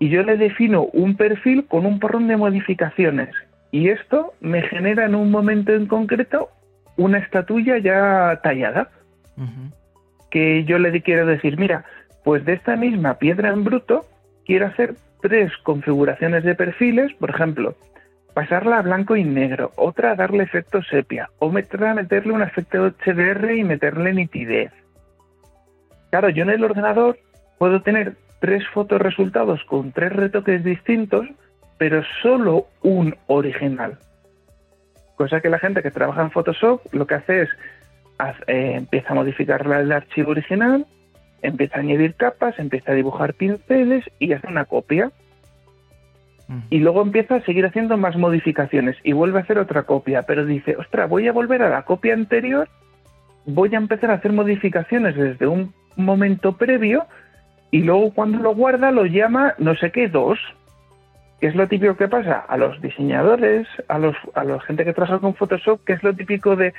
[0.00, 3.28] y yo le defino un perfil con un porrón de modificaciones.
[3.70, 6.48] Y esto me genera en un momento en concreto
[6.96, 8.88] una estatuilla ya tallada.
[10.30, 11.84] Que yo le quiero decir, mira,
[12.24, 14.06] pues de esta misma piedra en bruto
[14.46, 17.74] quiero hacer tres configuraciones de perfiles, por ejemplo,
[18.32, 23.64] pasarla a blanco y negro, otra darle efecto sepia, o meterle un efecto HDR y
[23.64, 24.72] meterle nitidez.
[26.10, 27.18] Claro, yo en el ordenador
[27.58, 31.26] puedo tener tres fotos resultados con tres retoques distintos,
[31.78, 33.98] pero solo un original.
[35.16, 37.50] Cosa que la gente que trabaja en Photoshop lo que hace es
[38.46, 40.86] eh, empieza a modificar el archivo original,
[41.42, 45.10] empieza a añadir capas, empieza a dibujar pinceles y hace una copia.
[46.68, 50.44] Y luego empieza a seguir haciendo más modificaciones y vuelve a hacer otra copia, pero
[50.44, 52.68] dice, ostras, voy a volver a la copia anterior,
[53.46, 57.06] voy a empezar a hacer modificaciones desde un momento previo
[57.70, 60.38] y luego cuando lo guarda lo llama no sé qué dos.
[61.40, 62.44] ¿Qué es lo típico que pasa?
[62.48, 66.14] A los diseñadores, a los a la gente que trabaja con Photoshop, ¿qué es lo
[66.14, 66.74] típico de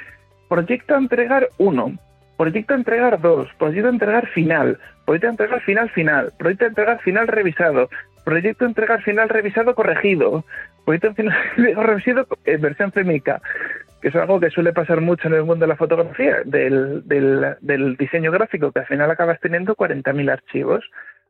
[0.47, 1.93] proyecto entregar uno,
[2.37, 7.89] proyecto entregar dos, proyecto entregar final, proyecto entregar final final, proyecto entregar final revisado,
[8.23, 10.43] proyecto entregar final revisado corregido,
[10.85, 13.41] proyecto final revisado en versión fémica,
[14.01, 17.03] que es algo que suele pasar mucho en el mundo de la fotografía, del,
[17.97, 20.83] diseño gráfico, que al final acabas teniendo 40.000 archivos.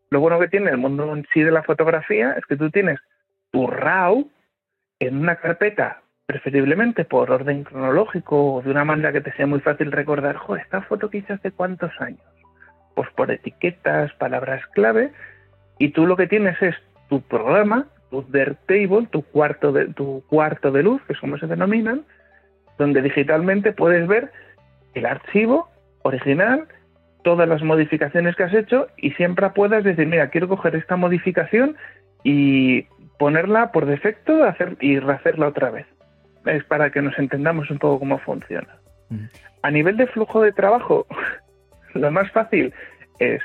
[0.10, 3.00] Lo bueno que tiene el mundo en sí de la fotografía es que tú tienes
[3.52, 4.30] tu RAW
[5.00, 9.60] en una carpeta, preferiblemente por orden cronológico o de una manera que te sea muy
[9.60, 12.22] fácil recordar, joder, esta foto que hice hace cuántos años.
[12.96, 15.12] Pues por etiquetas, palabras clave,
[15.78, 16.76] y tú lo que tienes es
[17.10, 21.48] tu programa, tu Table, tu cuarto de, tu cuarto de luz, que es como se
[21.48, 22.06] denominan,
[22.82, 24.32] donde digitalmente puedes ver
[24.96, 25.70] el archivo
[26.02, 26.68] original,
[27.24, 31.78] todas las modificaciones que has hecho y siempre puedas decir, mira, quiero coger esta modificación
[32.24, 32.88] y
[33.20, 35.86] ponerla por defecto hacer, y rehacerla otra vez.
[36.46, 38.76] Es para que nos entendamos un poco cómo funciona.
[39.10, 39.26] Mm.
[39.62, 41.06] A nivel de flujo de trabajo,
[41.94, 42.74] lo más fácil
[43.20, 43.42] es,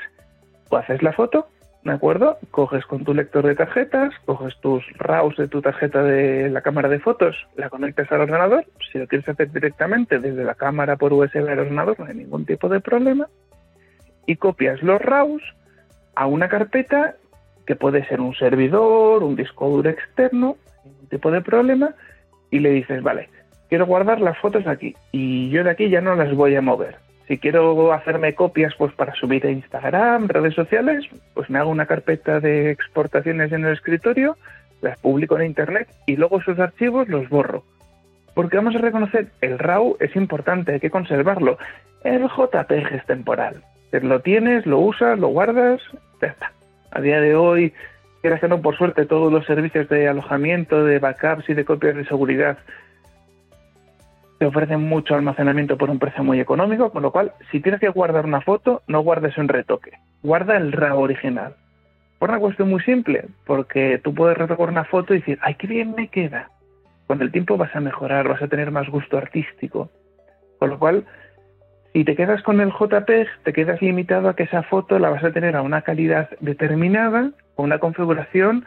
[0.69, 1.47] o haces la foto,
[1.87, 2.37] ¿de acuerdo?
[2.51, 6.89] Coges con tu lector de tarjetas, coges tus RAWs de tu tarjeta de la cámara
[6.89, 8.65] de fotos, la conectas al ordenador.
[8.91, 12.45] Si lo quieres hacer directamente desde la cámara por USB al ordenador, no hay ningún
[12.45, 13.27] tipo de problema.
[14.25, 15.43] Y copias los RAWs
[16.15, 17.15] a una carpeta
[17.65, 21.95] que puede ser un servidor, un disco duro externo, ningún tipo de problema,
[22.51, 23.29] y le dices, vale,
[23.69, 27.06] quiero guardar las fotos aquí y yo de aquí ya no las voy a mover.
[27.27, 31.85] Si quiero hacerme copias pues para subir a Instagram, redes sociales, pues me hago una
[31.85, 34.37] carpeta de exportaciones en el escritorio,
[34.81, 37.63] las publico en internet y luego esos archivos los borro.
[38.33, 41.57] Porque vamos a reconocer, el RAW es importante, hay que conservarlo.
[42.03, 43.63] El JPG es temporal.
[43.91, 45.81] Lo tienes, lo usas, lo guardas,
[46.21, 46.51] ya está.
[46.91, 47.73] A día de hoy,
[48.21, 51.95] quieras que no, por suerte, todos los servicios de alojamiento, de backups y de copias
[51.95, 52.57] de seguridad
[54.39, 57.89] te ofrecen mucho almacenamiento por un precio muy económico, con lo cual, si tienes que
[57.89, 61.55] guardar una foto, no guardes un retoque, guarda el RAW original.
[62.19, 65.67] Por una cuestión muy simple, porque tú puedes retocar una foto y decir, ¡ay, qué
[65.67, 66.49] bien me queda!
[67.07, 69.89] Con el tiempo vas a mejorar, vas a tener más gusto artístico.
[70.59, 71.05] Con lo cual,
[71.93, 75.23] si te quedas con el JPEG, te quedas limitado a que esa foto la vas
[75.23, 78.65] a tener a una calidad determinada, con una configuración,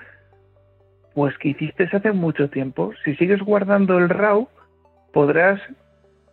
[1.14, 2.92] pues que hiciste hace mucho tiempo.
[3.04, 4.48] Si sigues guardando el RAW,
[5.12, 5.61] podrás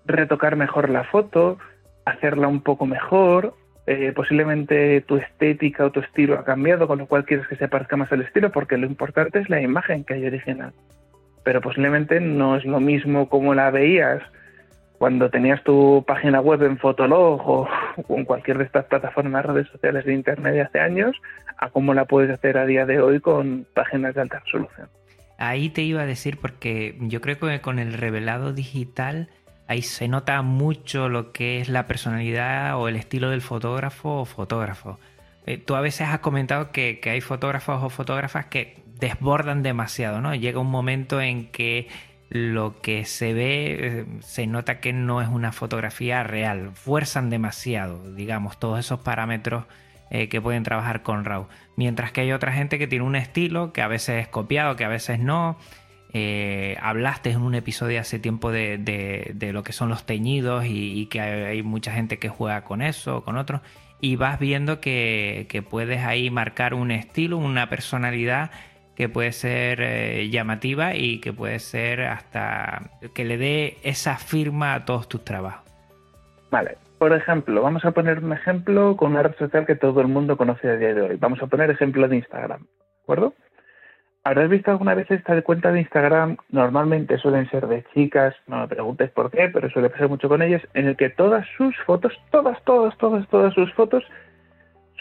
[0.06, 1.58] retocar mejor la foto,
[2.06, 3.54] hacerla un poco mejor,
[3.86, 7.70] eh, posiblemente tu estética o tu estilo ha cambiado, con lo cual quieres que se
[7.70, 10.74] parezca más al estilo, porque lo importante es la imagen que hay original.
[11.44, 14.22] Pero posiblemente no es lo mismo como la veías
[14.98, 17.70] cuando tenías tu página web en Fotolog o,
[18.10, 21.16] en cualquier de estas plataformas redes sociales de Internet de hace años,
[21.58, 24.90] a cómo la puedes hacer a día de hoy con páginas de alta resolución.
[25.38, 29.30] Ahí te iba a decir porque yo creo que con el revelado digital
[29.68, 34.26] ahí se nota mucho lo que es la personalidad o el estilo del fotógrafo o
[34.26, 35.00] fotógrafo.
[35.46, 40.34] Eh, tú a veces has comentado que, hay fotógrafos o fotógrafas que desbordan demasiado, ¿no?
[40.34, 41.88] Llega un momento en que
[42.30, 48.14] lo que se ve eh, se nota que no es una fotografía real, fuerzan demasiado,
[48.14, 49.66] digamos, todos esos parámetros
[50.10, 51.48] eh, que pueden trabajar con RAW.
[51.76, 54.86] Mientras que hay otra gente que tiene un estilo que a veces es copiado, que
[54.86, 55.58] a veces no.
[56.14, 61.20] Eh, hablaste en un episodio hace tiempo de, lo que son los teñidos y, que
[61.22, 63.62] hay, mucha gente que juega con eso, con otros,
[64.00, 68.52] y vas viendo que, que puedes ahí marcar un estilo, una personalidad
[68.98, 74.74] que puede ser eh, llamativa y que puede ser hasta que le dé esa firma
[74.74, 75.72] a todos tus trabajos.
[76.50, 80.08] Vale, por ejemplo, vamos a poner un ejemplo con una red social que todo el
[80.08, 81.18] mundo conoce a día de hoy.
[81.18, 83.34] Vamos a poner ejemplo de Instagram, ¿de acuerdo?
[84.24, 86.38] ¿Habrás visto alguna vez esta cuenta de Instagram?
[86.50, 90.42] Normalmente suelen ser de chicas, no me preguntes por qué, pero suele pasar mucho con
[90.42, 94.04] ellas, en el que todas sus fotos, todas, todas, todas, todas sus fotos,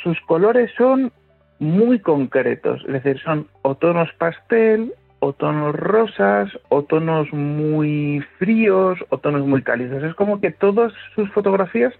[0.02, 1.12] sus colores son
[1.58, 4.92] muy concretos, es decir, son o tonos pastel,
[5.26, 10.04] o tonos rosas, o tonos muy fríos, o tonos muy cálidos.
[10.04, 11.92] Es como que todas sus fotografías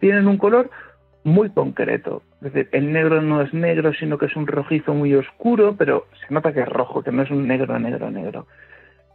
[0.00, 0.68] tienen un color
[1.22, 2.22] muy concreto.
[2.42, 6.08] Es decir, el negro no es negro, sino que es un rojizo muy oscuro, pero
[6.20, 8.46] se nota que es rojo, que no es un negro, negro, negro.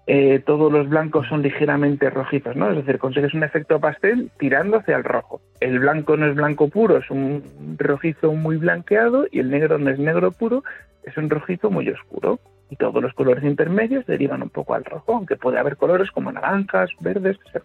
[0.07, 2.71] Eh, todos los blancos son ligeramente rojizos, ¿no?
[2.71, 5.41] Es decir, consigues un efecto pastel tirando hacia el rojo.
[5.59, 7.43] El blanco no es blanco puro, es un
[7.77, 10.63] rojizo muy blanqueado y el negro no es negro puro,
[11.03, 12.39] es un rojizo muy oscuro.
[12.69, 16.31] Y todos los colores intermedios derivan un poco al rojo, aunque puede haber colores como
[16.31, 17.61] naranjas, verdes, que se.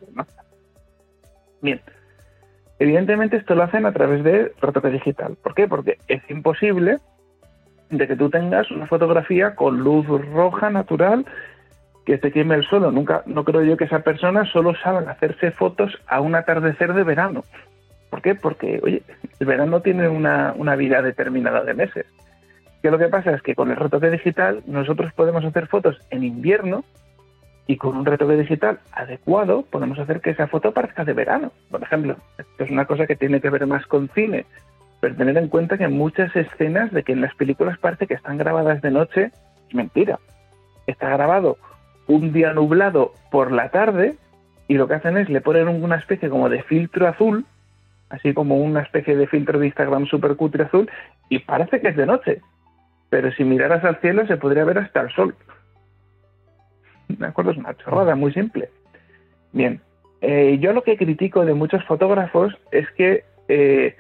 [1.61, 1.81] Bien,
[2.79, 5.37] evidentemente esto lo hacen a través de retoque digital.
[5.43, 5.69] ¿Por qué?
[5.69, 6.99] Porque es imposible
[7.91, 11.27] de que tú tengas una fotografía con luz roja natural
[12.05, 12.91] que te queme el suelo.
[12.91, 17.05] Nunca, no creo yo que esa persona solo salga hacerse fotos a un atardecer de
[17.05, 17.45] verano.
[18.11, 18.35] ¿Por qué?
[18.35, 19.03] Porque, oye,
[19.41, 22.07] el verano tiene una, una vida determinada de meses.
[22.85, 26.23] Que lo que pasa es que con el retoque digital nosotros podemos hacer fotos en
[26.23, 26.85] invierno
[27.67, 31.83] y con un retoque digital adecuado podemos hacer que esa foto parezca de verano, por
[31.83, 32.17] ejemplo.
[32.37, 34.45] Esto es una cosa que tiene que ver más con cine,
[35.01, 38.37] pero tener en cuenta que muchas escenas de que en las películas parece que están
[38.37, 39.31] grabadas de noche
[39.67, 40.19] es mentira.
[40.87, 41.57] Está grabado
[42.07, 44.17] un día nublado por la tarde
[44.69, 47.47] y lo que hacen es le ponen una especie como de filtro azul,
[48.11, 50.91] así como una especie de filtro de Instagram super cutre azul
[51.31, 52.43] y parece que es de noche.
[53.15, 55.37] Pero si miraras al cielo se podría ver hasta el sol.
[57.07, 57.53] ¿De acuerdo?
[57.53, 58.71] Es una chorrada muy simple.
[59.53, 59.81] Bien,
[60.21, 63.95] eh, yo lo que critico de muchos fotógrafos es que, eh,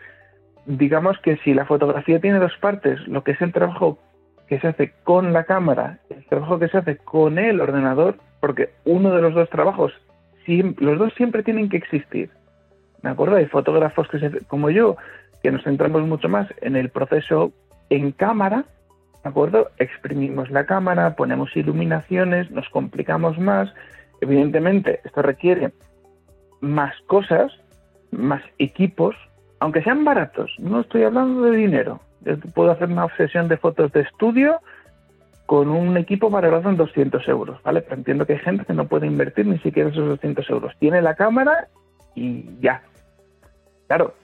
[0.66, 4.00] digamos que si la fotografía tiene dos partes, lo que es el trabajo
[4.48, 8.70] que se hace con la cámara, el trabajo que se hace con el ordenador, porque
[8.84, 9.92] uno de los dos trabajos,
[10.48, 12.30] los dos siempre tienen que existir.
[13.00, 13.36] ¿De acuerdo?
[13.36, 14.96] Hay fotógrafos que se, como yo,
[15.40, 17.52] que nos centramos mucho más en el proceso
[17.90, 18.64] en cámara,
[19.24, 19.70] ¿de acuerdo?
[19.78, 23.72] Exprimimos la cámara, ponemos iluminaciones, nos complicamos más.
[24.20, 25.72] Evidentemente, esto requiere
[26.60, 27.50] más cosas,
[28.10, 29.16] más equipos,
[29.60, 30.54] aunque sean baratos.
[30.58, 34.60] No estoy hablando de dinero, yo puedo hacer una obsesión de fotos de estudio
[35.46, 37.82] con un equipo valorado en 200 euros, ¿vale?
[37.82, 40.72] Pero entiendo que hay gente que no puede invertir ni siquiera esos 200 euros.
[40.78, 41.68] Tiene la cámara
[42.14, 42.82] y ya.
[43.86, 44.14] Claro,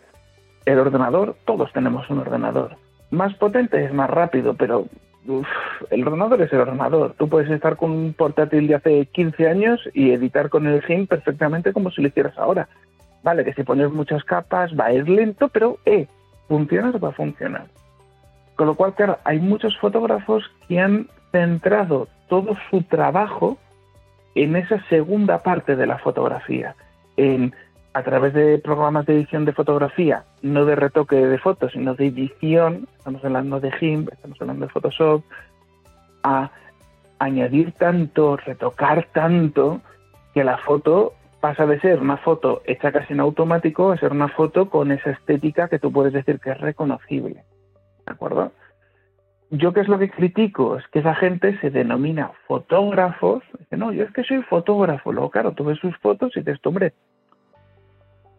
[0.64, 2.76] el ordenador, todos tenemos un ordenador.
[3.10, 4.86] Más potente es más rápido, pero
[5.90, 7.14] el ordenador es el ordenador.
[7.18, 11.08] Tú puedes estar con un portátil de hace 15 años y editar con el GIMP
[11.08, 12.68] perfectamente como si lo hicieras ahora.
[13.22, 16.06] Vale, que si pones muchas capas va a ir lento, pero eh,
[16.48, 17.66] funciona, va a funcionar.
[18.56, 23.58] Con lo cual, claro, hay muchos fotógrafos que han centrado todo su trabajo
[24.34, 26.74] en esa segunda parte de la fotografía,
[27.16, 27.54] en
[27.92, 32.06] a través de programas de edición de fotografía, no de retoque de fotos, sino de
[32.06, 35.22] edición, estamos hablando de GIMP, estamos hablando de Photoshop,
[36.22, 36.50] a
[37.18, 39.80] añadir tanto, retocar tanto,
[40.34, 44.28] que la foto pasa de ser una foto hecha casi en automático a ser una
[44.28, 47.42] foto con esa estética que tú puedes decir que es reconocible.
[48.06, 48.52] ¿De acuerdo?
[49.50, 53.42] Yo qué es lo que critico, es que esa gente se denomina fotógrafos.
[53.58, 55.12] Dice, no, yo es que soy fotógrafo.
[55.12, 56.92] Luego, claro, tú ves sus fotos y dices, hombre,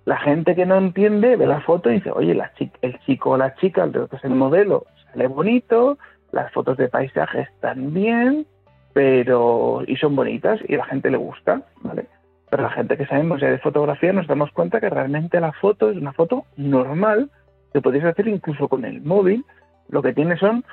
[0.05, 3.37] la gente que no entiende ve la foto y dice, oye, la el chico o
[3.37, 5.97] la chica, el que es el modelo, sale bonito,
[6.31, 8.45] las fotos de paisaje están bien,
[8.93, 12.07] pero y son bonitas y a la gente le gusta, ¿vale?
[12.49, 15.89] Pero la gente que sabemos ya de fotografía nos damos cuenta que realmente la foto
[15.89, 17.29] es una foto normal
[17.73, 19.45] que podéis hacer incluso con el móvil.
[19.87, 20.65] Lo que tiene son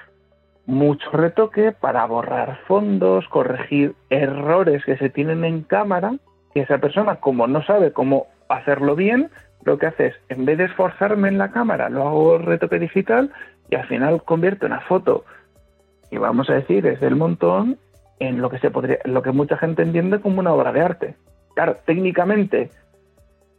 [0.67, 6.15] mucho retoque para borrar fondos, corregir errores que se tienen en cámara,
[6.53, 9.31] que esa persona como no sabe cómo hacerlo bien,
[9.65, 13.31] lo que hace es, en vez de esforzarme en la cámara, lo hago retoque digital
[13.71, 15.25] y al final convierto una foto,
[16.11, 17.79] y vamos a decir, es del montón,
[18.21, 21.15] en lo que se podría, lo que mucha gente entiende como una obra de arte.
[21.55, 22.71] Claro, técnicamente,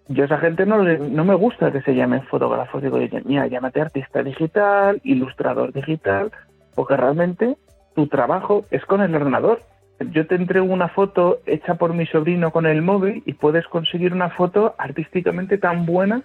[0.08, 2.82] yo a esa gente no, no me gusta que se llamen fotógrafos.
[2.82, 6.32] Digo, mira, llámate artista digital, ilustrador digital,
[6.76, 7.58] porque realmente
[7.96, 9.60] tu trabajo es con el ordenador
[10.00, 14.14] yo te entrego una foto hecha por mi sobrino con el móvil y puedes conseguir
[14.14, 16.22] una foto artísticamente tan buena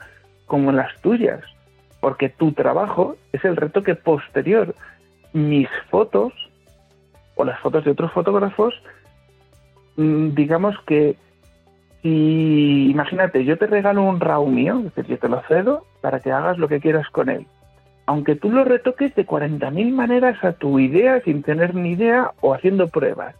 [0.46, 1.40] como las tuyas,
[2.00, 4.74] porque tu trabajo es el retoque posterior.
[5.32, 6.32] Mis fotos
[7.34, 8.74] o las fotos de otros fotógrafos,
[9.96, 11.16] mm, digamos que
[12.02, 16.20] si, imagínate, yo te regalo un RAW mío, es decir, yo te lo cedo para
[16.20, 17.46] que hagas lo que quieras con él.
[18.06, 22.54] Aunque tú lo retoques de 40.000 maneras a tu idea sin tener ni idea o
[22.54, 23.34] haciendo pruebas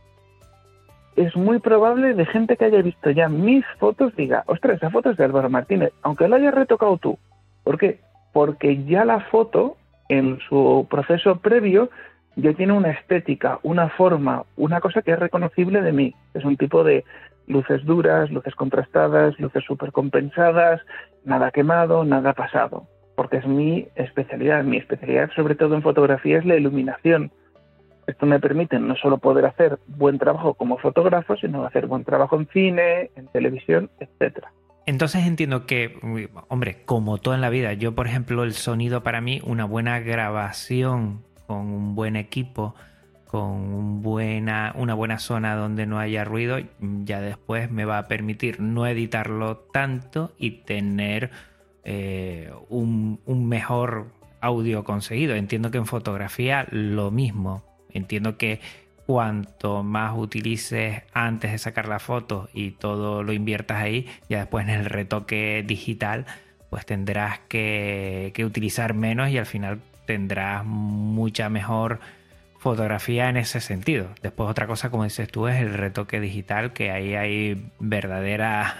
[1.16, 5.10] es muy probable de gente que haya visto ya mis fotos diga, ostras, esa foto
[5.10, 7.18] es de Álvaro Martínez, aunque la hayas retocado tú.
[7.62, 8.00] ¿Por qué?
[8.32, 9.76] Porque ya la foto,
[10.08, 11.90] en su proceso previo,
[12.36, 16.14] ya tiene una estética, una forma, una cosa que es reconocible de mí.
[16.34, 17.04] Es un tipo de
[17.46, 20.80] luces duras, luces contrastadas, luces supercompensadas,
[21.24, 22.86] nada quemado, nada pasado.
[23.14, 24.64] Porque es mi especialidad.
[24.64, 27.30] Mi especialidad, sobre todo en fotografía, es la iluminación
[28.06, 32.36] esto me permite no solo poder hacer buen trabajo como fotógrafo, sino hacer buen trabajo
[32.36, 34.52] en cine, en televisión, etcétera.
[34.86, 35.98] Entonces entiendo que,
[36.48, 39.98] hombre, como todo en la vida, yo por ejemplo el sonido para mí, una buena
[40.00, 42.74] grabación con un buen equipo,
[43.26, 48.60] con buena, una buena zona donde no haya ruido, ya después me va a permitir
[48.60, 51.30] no editarlo tanto y tener
[51.84, 55.34] eh, un, un mejor audio conseguido.
[55.34, 57.73] Entiendo que en fotografía lo mismo.
[57.94, 58.60] Entiendo que
[59.06, 64.66] cuanto más utilices antes de sacar la foto y todo lo inviertas ahí, ya después
[64.66, 66.26] en el retoque digital,
[66.70, 72.00] pues tendrás que, utilizar menos y al final tendrás mucha mejor
[72.58, 74.08] fotografía en ese sentido.
[74.22, 78.74] Después otra cosa, como dices tú, es el retoque digital, que ahí hay verdaderas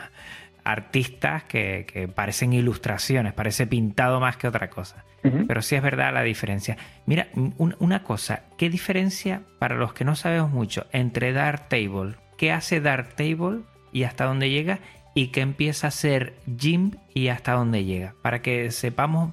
[0.64, 5.04] artistas que, parecen ilustraciones, parece pintado más que otra cosa.
[5.46, 6.76] Pero sí es verdad la diferencia.
[7.06, 12.16] Mira, una cosa, ¿qué diferencia para los que no sabemos mucho entre Darktable?
[12.36, 13.60] ¿Qué hace Darktable
[13.90, 14.80] y hasta dónde llega?
[15.14, 18.14] ¿Y qué empieza a ser GIMP y hasta dónde llega?
[18.20, 19.32] Para que sepamos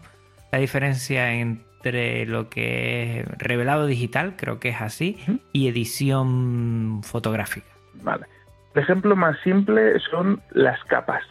[0.51, 5.17] la diferencia entre lo que es revelado digital, creo que es así,
[5.51, 7.67] y edición fotográfica.
[7.95, 8.27] Vale.
[8.75, 11.23] El ejemplo más simple son las capas.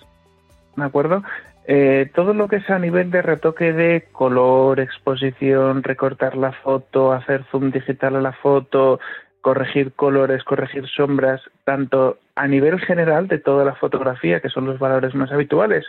[0.76, 1.22] ¿De acuerdo?
[1.72, 7.12] Eh, todo lo que es a nivel de retoque de color, exposición, recortar la foto,
[7.12, 8.98] hacer zoom digital a la foto,
[9.40, 14.80] corregir colores, corregir sombras, tanto a nivel general de toda la fotografía, que son los
[14.80, 15.86] valores más habituales,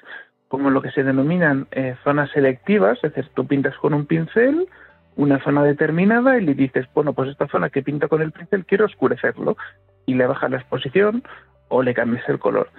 [0.49, 4.67] como lo que se denominan eh, zonas selectivas, es decir, tú pintas con un pincel
[5.15, 8.67] una zona determinada y le dices, bueno, pues esta zona que pinto con el pincel
[8.67, 9.57] quiero oscurecerlo
[10.05, 11.23] y le bajas la exposición
[11.69, 12.69] o le cambias el color.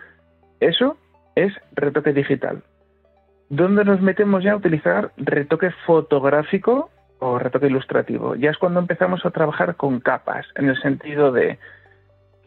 [0.61, 0.96] Eso
[1.34, 2.62] es retoque digital.
[3.53, 6.88] ¿Dónde nos metemos ya a utilizar retoque fotográfico
[7.18, 8.34] o retoque ilustrativo?
[8.34, 11.59] Ya es cuando empezamos a trabajar con capas, en el sentido de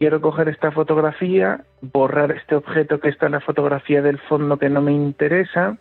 [0.00, 4.68] quiero coger esta fotografía, borrar este objeto que está en la fotografía del fondo que
[4.68, 5.76] no me interesa,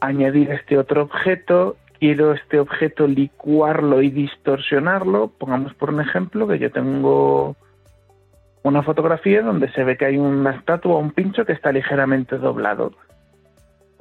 [0.00, 5.28] añadir este otro objeto, quiero este objeto licuarlo y distorsionarlo.
[5.28, 7.56] Pongamos por un ejemplo que yo tengo
[8.64, 12.36] una fotografía donde se ve que hay una estatua o un pincho que está ligeramente
[12.36, 12.92] doblado.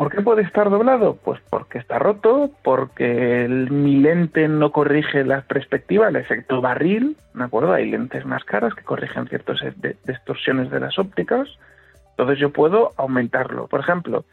[0.02, 1.16] ¿Por qué puede estar doblado?
[1.24, 7.43] Pues porque está roto, porque mi lente no corrige la perspectiva, el efecto barril, ¿de
[7.43, 7.72] acuerdo?
[7.74, 9.60] Hay lentes más caras que corrigen ciertas
[10.08, 11.47] distorsiones de las ópticas.
[12.12, 13.68] Entonces yo puedo aumentarlo.
[13.68, 14.26] Por ejemplo,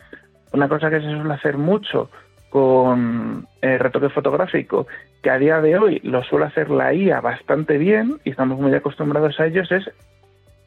[0.54, 2.08] una cosa que se suele hacer mucho
[2.48, 4.86] con el eh, retoque fotográfico,
[5.22, 8.74] que a día de hoy lo suele hacer la IA bastante bien y estamos muy
[8.74, 9.90] acostumbrados a ellos, es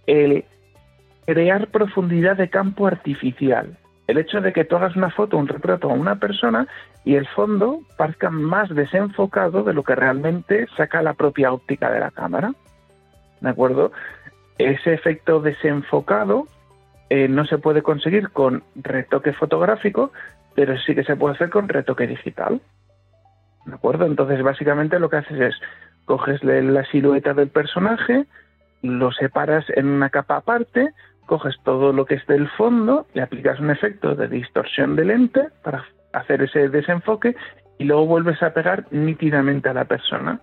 [0.06, 0.46] el
[1.26, 3.80] crear profundidad de campo artificial.
[4.12, 6.68] El hecho de que tú hagas una foto, un retrato a una persona
[7.06, 12.02] y el fondo parezca más desenfocado de lo que realmente saca la propia óptica de
[12.02, 12.52] la cámara.
[13.40, 13.94] ¿De acuerdo?
[14.58, 16.46] Ese efecto desenfocado
[17.10, 20.12] eh, no se puede conseguir con retoque fotográfico,
[20.56, 22.60] pero sí que se puede hacer con retoque digital.
[23.66, 24.08] ¿De acuerdo?
[24.08, 25.56] Entonces, básicamente lo que haces es
[26.04, 28.26] coges la silueta del personaje,
[28.82, 30.90] lo separas en una capa aparte,
[31.32, 35.48] coges todo lo que es del fondo, le aplicas un efecto de distorsión de lente
[35.64, 37.38] para hacer ese desenfoque
[37.78, 40.42] y luego vuelves a pegar nítidamente a la persona.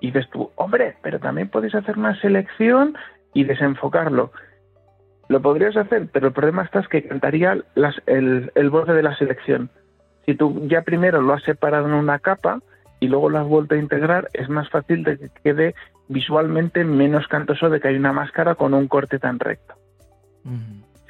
[0.00, 2.96] Y ves tú, hombre, pero también puedes hacer una selección
[3.34, 4.32] y desenfocarlo.
[5.28, 7.58] Lo podrías hacer, pero el problema está es que cantaría
[8.06, 9.68] el, el borde de la selección.
[10.24, 12.60] Si tú ya primero lo has separado en una capa,
[12.98, 15.74] y luego lo has vuelto a integrar, es más fácil de que quede
[16.08, 19.77] visualmente menos cantoso de que hay una máscara con un corte tan recto.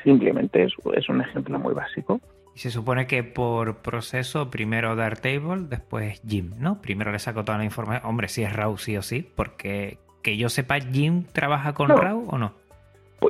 [0.02, 2.20] Simplemente es, es, un ejemplo muy básico.
[2.54, 6.80] Y se supone que por proceso, primero Darktable, después Jim, ¿no?
[6.80, 8.08] Primero le saco toda la información.
[8.08, 12.26] Hombre, si es RAW sí o sí, porque que yo sepa, ¿Jim trabaja con RAW
[12.28, 12.52] o no?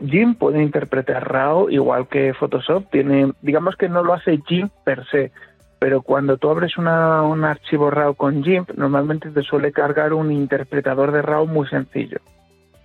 [0.06, 2.90] Jim puede interpretar RAW igual que Photoshop.
[2.90, 5.32] Tiene, digamos que no lo hace Jim per se,
[5.78, 10.32] pero cuando tú abres una, un archivo RAW con GIMP, normalmente te suele cargar un
[10.32, 12.18] interpretador de RAW muy sencillo.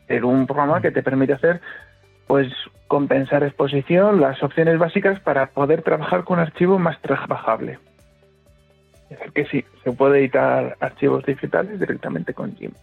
[0.07, 1.61] Es un programa que te permite hacer,
[2.27, 2.51] pues,
[2.87, 7.79] compensar exposición, las opciones básicas para poder trabajar con un archivo más trabajable.
[9.09, 12.75] Es decir, que sí, se puede editar archivos digitales directamente con GIMP.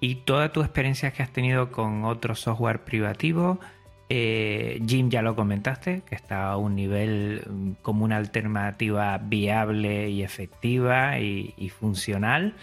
[0.00, 3.60] ¿Y toda tu experiencia que has tenido con otro software privativo?
[4.12, 10.08] Eh, Jim ya lo comentaste, que está a un nivel mm, como una alternativa viable
[10.10, 12.54] y efectiva y, funcional.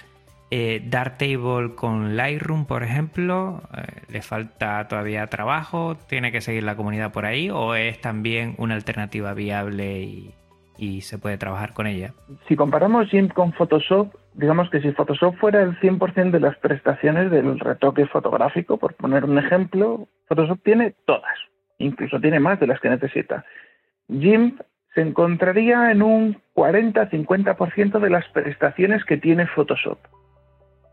[0.50, 5.98] Eh, Darktable con Lightroom, por ejemplo, eh, ¿le falta todavía trabajo?
[6.08, 7.50] ¿Tiene que seguir la comunidad por ahí?
[7.50, 10.34] ¿O es también una alternativa viable y,
[10.78, 12.14] y se puede trabajar con ella?
[12.48, 17.30] Si comparamos Jim con Photoshop, digamos que si Photoshop fuera el 100% de las prestaciones
[17.30, 21.36] del retoque fotográfico, por poner un ejemplo, Photoshop tiene todas,
[21.78, 23.44] incluso tiene más de las que necesita.
[24.08, 24.62] GIMP
[24.96, 30.00] se encontraría en un 40-50% de las prestaciones que tiene Photoshop.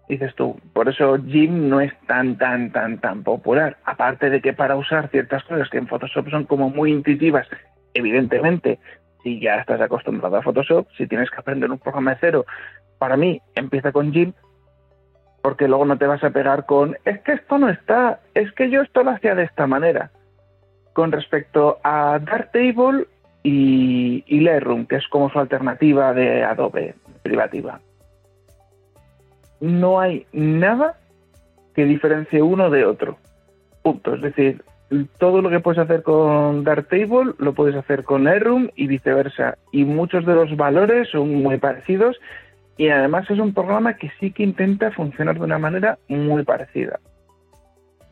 [0.09, 3.79] Dices tú, por eso GIMP no es tan, tan, tan, tan popular.
[3.85, 7.47] Aparte de que para usar ciertas cosas que en Photoshop son como muy intuitivas,
[7.95, 8.79] evidentemente
[9.23, 12.45] si ya estás acostumbrado a Photoshop, si tienes que aprender un programa de cero,
[12.99, 14.37] para mí empieza con GIMP,
[15.43, 18.71] porque luego no te vas a pegar con, es que esto no está, es que
[18.71, 20.11] yo esto lo hacía de esta manera.
[20.93, 23.07] Con respecto a Darktable
[23.43, 27.81] y, y Lightroom, que es como su alternativa de Adobe privativa,
[29.65, 30.97] no hay nada
[31.75, 33.17] que diferencie uno de otro.
[33.83, 34.15] Punto.
[34.15, 34.63] Es decir,
[35.19, 39.57] todo lo que puedes hacer con Darktable lo puedes hacer con Lightroom y viceversa.
[39.73, 42.21] Y muchos de los valores son muy parecidos
[42.77, 47.01] y además es un programa que sí que intenta funcionar de una manera muy parecida.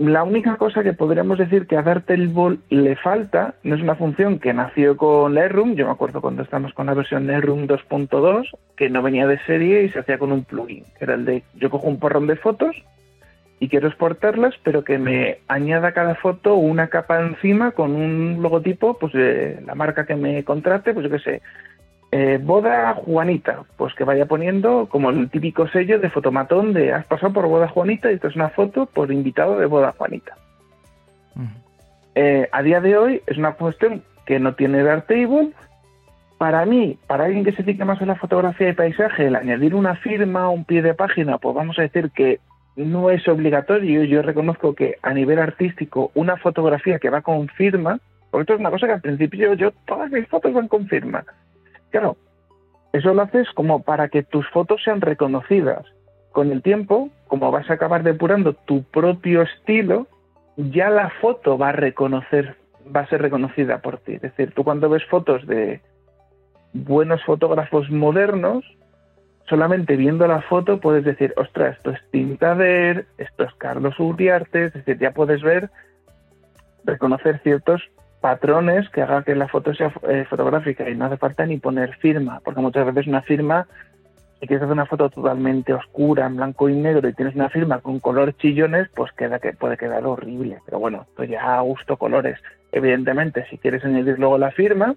[0.03, 4.41] La única cosa que podríamos decir que a Darktable le falta no es una función
[4.41, 5.77] que nació con Lightroom.
[5.77, 9.85] Yo me acuerdo cuando estábamos con la versión Lightroom 2.2 que no venía de serie
[9.85, 12.35] y se hacía con un plugin, que era el de yo cojo un porrón de
[12.35, 12.75] fotos
[13.61, 18.99] y quiero exportarlas, pero que me añada cada foto una capa encima con un logotipo,
[18.99, 21.43] pues de la marca que me contrate, pues yo qué sé,
[22.15, 27.07] eh, boda Juanita, pues que vaya poniendo como el típico sello de fotomatón de has
[27.07, 30.37] pasado por boda Juanita y esto es una foto por invitado de boda Juanita.
[32.15, 35.53] Eh, a día de hoy es una cuestión que no tiene Darktable.
[36.37, 39.75] Para mí, para alguien que se dedica más a la fotografía y paisaje, el añadir
[39.75, 42.41] una firma o un pie de página, pues vamos a decir que
[42.77, 44.05] no es obligatorio.
[44.05, 48.01] Yo reconozco que a nivel artístico una fotografía que va con firma,
[48.31, 51.25] porque esto es una cosa que al principio yo, todas mis fotos van con firma.
[51.93, 52.17] Claro,
[52.93, 55.87] eso lo haces como para que tus fotos sean reconocidas.
[56.33, 60.07] Con el tiempo, como vas a acabar depurando tu propio estilo,
[60.57, 64.15] ya la foto va a reconocer, va a ser reconocida por ti.
[64.15, 65.83] Es decir, tú cuando ves fotos de
[66.73, 68.65] buenos fotógrafos modernos,
[69.47, 74.73] solamente viendo la foto puedes decir, ostras, esto es Tintader, esto es Carlos Uriarte, es
[74.73, 75.69] decir, ya puedes ver,
[76.85, 77.83] reconocer ciertos
[78.23, 81.97] patrones que haga que la foto sea eh, fotográfica y no hace falta ni poner
[81.97, 83.67] firma, porque muchas veces una firma,
[84.41, 87.81] si quieres hacer una foto totalmente oscura, en blanco y negro, y tienes una firma
[87.81, 90.59] con color chillones, pues queda que puede quedar horrible.
[90.65, 92.39] Pero bueno, pues ya a gusto colores.
[92.71, 94.95] Evidentemente, si quieres añadir luego la firma,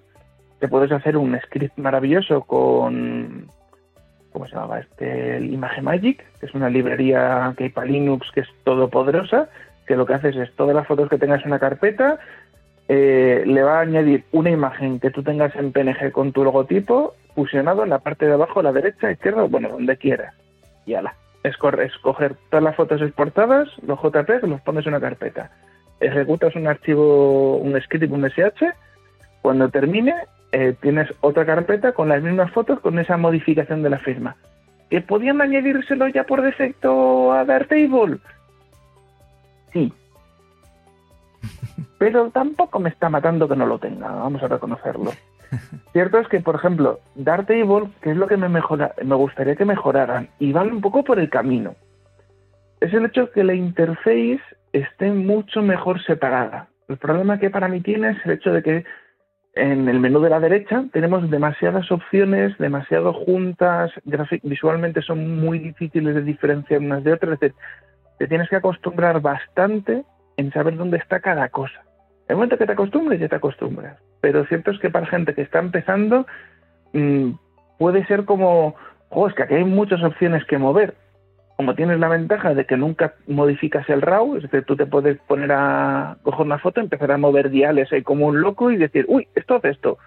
[0.60, 3.50] te puedes hacer un script maravilloso con
[4.36, 4.80] ¿cómo se llamaba?
[4.80, 9.48] Este, el Magic, que es una librería que hay para Linux que es todopoderosa,
[9.88, 12.20] que lo que haces es todas las fotos que tengas en una carpeta,
[12.88, 17.16] eh, le va a añadir una imagen que tú tengas en PNG con tu logotipo
[17.34, 20.34] fusionado en la parte de abajo, la derecha, izquierda, bueno, donde quieras.
[20.86, 25.52] Y ala, es escoger todas las fotos exportadas, los JPEG, los pones en una carpeta.
[26.00, 28.74] Ejecutas un archivo, un script, un SH,
[29.42, 30.14] cuando termine
[30.52, 34.38] eh, tienes otra carpeta con las mismas fotos con esa modificación de la firma.
[34.90, 38.20] ¿Que podían añadírselo ya por defecto a Darktable?
[39.74, 39.92] Sí.
[42.06, 45.12] Pero tampoco me está matando que no lo tenga, vamos a reconocerlo.
[45.92, 49.66] Cierto es que, por ejemplo, Darktable, que es lo que me, mejora, me gustaría que
[49.66, 51.74] mejoraran, y van un poco por el camino,
[52.80, 54.40] es el hecho de que la interface
[54.72, 56.68] esté mucho mejor separada.
[56.88, 58.86] El problema que para mí tiene es el hecho de que
[59.56, 63.92] en el menú de la derecha tenemos demasiadas opciones, demasiado juntas,
[64.44, 67.56] visualmente son muy difíciles de diferenciar unas de otras, es decir,
[68.20, 70.04] te tienes que acostumbrar bastante
[70.38, 71.82] en saber dónde está cada cosa.
[72.28, 73.98] El momento que te acostumbres, ya te acostumbras.
[74.22, 76.26] Pero cierto es que para gente que está empezando,
[76.94, 77.32] mm,
[77.78, 78.76] puede ser como,
[79.10, 80.96] oh, es que aquí hay muchas opciones que mover
[81.56, 85.18] como tienes la ventaja de que nunca modificas el RAW, es decir, tú te puedes
[85.20, 89.06] poner a coger una foto, empezar a mover diales ahí como un loco y decir,
[89.08, 89.98] uy, esto hace esto.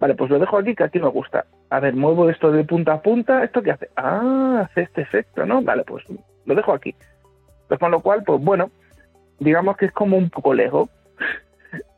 [0.00, 1.44] Vale, pues lo dejo aquí que aquí me gusta.
[1.70, 3.90] A ver, muevo esto de punta a punta, ¿esto qué hace?
[3.96, 5.62] Ah, hace este efecto, ¿no?
[5.62, 6.04] Vale, pues
[6.46, 6.94] lo dejo aquí.
[7.68, 8.70] Pues con lo cual, pues bueno,
[9.38, 10.88] digamos que es como un poco Lego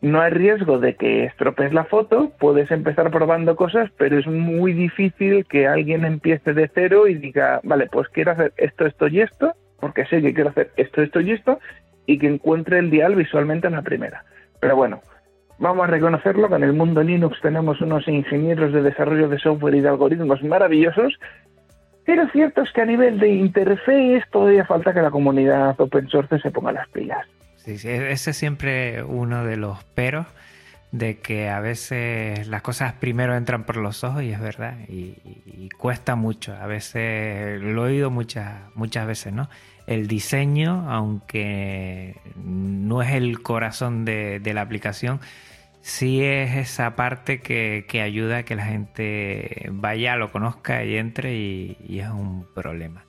[0.02, 4.72] no hay riesgo de que estropees la foto, puedes empezar probando cosas, pero es muy
[4.72, 9.20] difícil que alguien empiece de cero y diga, vale, pues quiero hacer esto, esto y
[9.20, 11.58] esto, porque sé que quiero hacer esto, esto y esto,
[12.06, 14.24] y que encuentre el dial visualmente en la primera.
[14.58, 15.00] Pero bueno,
[15.58, 19.74] vamos a reconocerlo que en el mundo Linux tenemos unos ingenieros de desarrollo de software
[19.74, 21.18] y de algoritmos maravillosos,
[22.06, 26.38] pero cierto es que a nivel de interface todavía falta que la comunidad open source
[26.38, 27.26] se ponga las pilas.
[27.64, 30.26] Sí, ese es siempre uno de los peros
[30.92, 35.68] de que a veces las cosas primero entran por los ojos y es verdad, y,
[35.78, 39.48] cuesta mucho, a veces lo he oído muchas, muchas veces, ¿no?
[39.86, 45.20] El diseño, aunque no es el corazón de, la aplicación,
[45.80, 51.34] sí es esa parte que, ayuda a que la gente vaya, lo conozca y entre
[51.36, 53.04] y es un problema.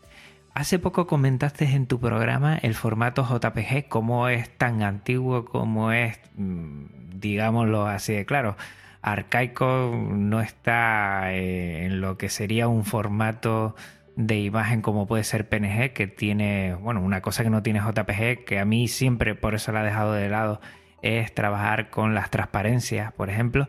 [0.53, 6.19] Hace poco comentaste en tu programa el formato JPG, cómo es tan antiguo, como es,
[6.35, 8.57] mm, digámoslo así de claro.
[9.01, 13.75] arcaico, no está eh, en lo que sería un formato
[14.15, 18.45] de imagen como puede ser PNG, que tiene, bueno, una cosa que no tiene JPG,
[18.45, 20.61] que a mí siempre, por eso la he dejado de lado,
[21.01, 23.67] es trabajar con las transparencias, por ejemplo,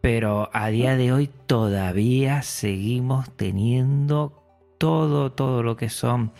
[0.00, 4.47] pero a día de hoy todavía seguimos teniendo
[4.78, 6.32] todo, todo lo que son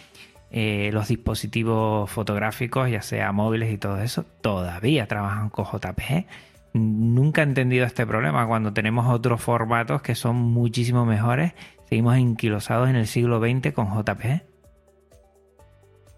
[0.51, 6.27] eh, los dispositivos fotográficos, ya sea móviles y todo eso, todavía trabajan con JPG.
[6.73, 11.53] Nunca he entendido este problema cuando tenemos otros formatos que son muchísimo mejores.
[11.89, 14.43] Seguimos enquilosados en el siglo XX con JPG.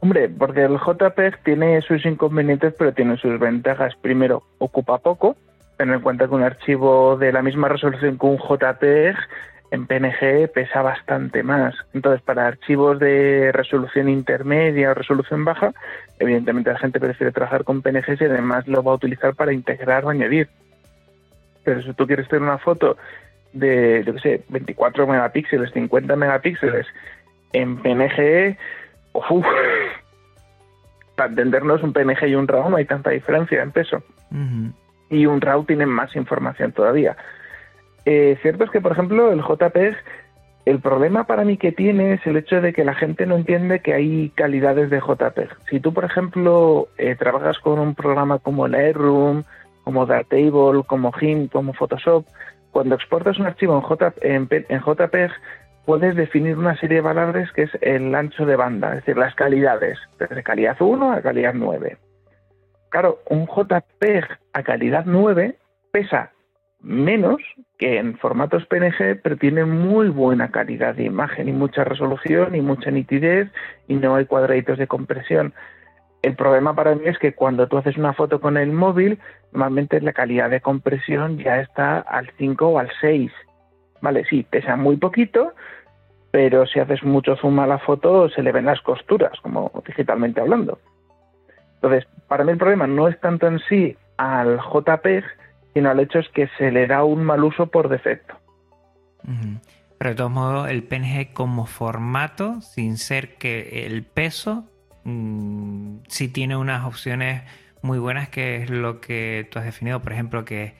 [0.00, 3.94] Hombre, porque el JPEG tiene sus inconvenientes, pero tiene sus ventajas.
[4.00, 5.36] Primero, ocupa poco.
[5.76, 9.16] Ten en cuenta que un archivo de la misma resolución que un JPEG
[9.70, 11.74] en PNG pesa bastante más.
[11.94, 15.72] Entonces, para archivos de resolución intermedia o resolución baja,
[16.18, 20.04] evidentemente la gente prefiere trabajar con PNG y además lo va a utilizar para integrar
[20.04, 20.48] o añadir.
[21.64, 22.96] Pero si tú quieres tener una foto
[23.52, 26.86] de, yo qué sé, 24 megapíxeles, 50 megapíxeles
[27.52, 28.56] en PNG,
[29.12, 29.46] uf,
[31.14, 34.02] para entendernos un PNG y un RAW no hay tanta diferencia en peso.
[35.10, 37.16] Y un RAW tiene más información todavía.
[38.04, 39.96] Eh, cierto es que, por ejemplo, el JPEG,
[40.66, 43.80] el problema para mí que tiene es el hecho de que la gente no entiende
[43.80, 45.48] que hay calidades de JPEG.
[45.70, 49.44] Si tú, por ejemplo, eh, trabajas con un programa como Lightroom,
[49.84, 52.26] como Darktable, como GIMP, como Photoshop,
[52.70, 53.82] cuando exportas un archivo
[54.20, 55.30] en, en, JPEG,
[55.84, 59.34] puedes definir una serie de valores que es el ancho de banda, es decir, las
[59.34, 61.96] calidades, desde calidad 1 a calidad 9.
[62.90, 65.56] Claro, un JPEG a calidad 9
[65.90, 66.30] pesa
[66.82, 67.40] menos
[67.78, 72.60] que en formatos PNG, pero tiene muy buena calidad de imagen y mucha resolución y
[72.60, 73.50] mucha nitidez
[73.88, 75.54] y no hay cuadraditos de compresión.
[76.22, 79.18] El problema para mí es que cuando tú haces una foto con el móvil,
[79.52, 83.32] normalmente la calidad de compresión ya está al 5 o al 6.
[84.02, 85.52] Vale, sí, pesa muy poquito,
[86.30, 90.40] pero si haces mucho zoom a la foto se le ven las costuras, como digitalmente
[90.40, 90.78] hablando.
[91.76, 95.24] Entonces, para mí el problema no es tanto en sí al JPEG,
[95.74, 98.34] sino al hecho es que se le da un mal uso por defecto.
[99.98, 104.64] Pero de todos modos, el PNG como formato, sin ser que el peso,
[105.04, 107.42] mm, sí tiene unas opciones
[107.82, 110.74] muy buenas, que es lo que tú has definido, por ejemplo, que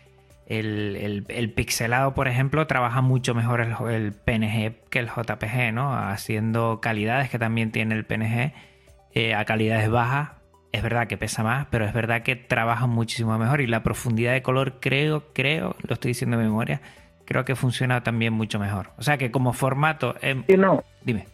[0.47, 5.95] el, pixelado, por ejemplo, trabaja mucho mejor el, PNG que el JPG, ¿no?
[5.95, 8.53] Haciendo calidades que también tiene el PNG
[9.12, 10.39] eh, a calidades bajas
[10.73, 14.33] es verdad que pesa más, pero es verdad que trabaja muchísimo mejor y la profundidad
[14.33, 16.81] de color creo, creo, lo estoy diciendo de memoria,
[17.25, 18.89] creo que funciona también mucho mejor.
[18.99, 20.14] O sea que como formato...
[20.21, 20.85] Sí, no.
[21.03, 21.27] Dime.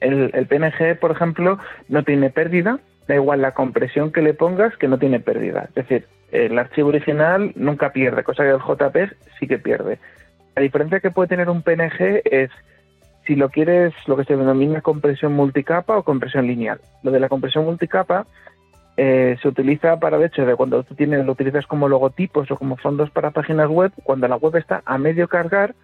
[0.00, 1.58] El, el, PNG, por ejemplo,
[1.88, 5.64] no tiene pérdida, da igual la compresión que le pongas que no tiene pérdida.
[5.68, 9.98] Es decir, el archivo original nunca pierde, cosa que el JPEG sí que pierde.
[10.54, 12.50] La diferencia que puede tener un PNG es
[13.28, 16.80] si lo quieres, lo que se denomina compresión multicapa o compresión lineal.
[17.02, 18.26] Lo de la compresión multicapa
[18.96, 22.56] eh, se utiliza para, de hecho, de cuando tú tienes, lo utilizas como logotipos o
[22.56, 25.74] como fondos para páginas web, cuando la web está a medio cargar,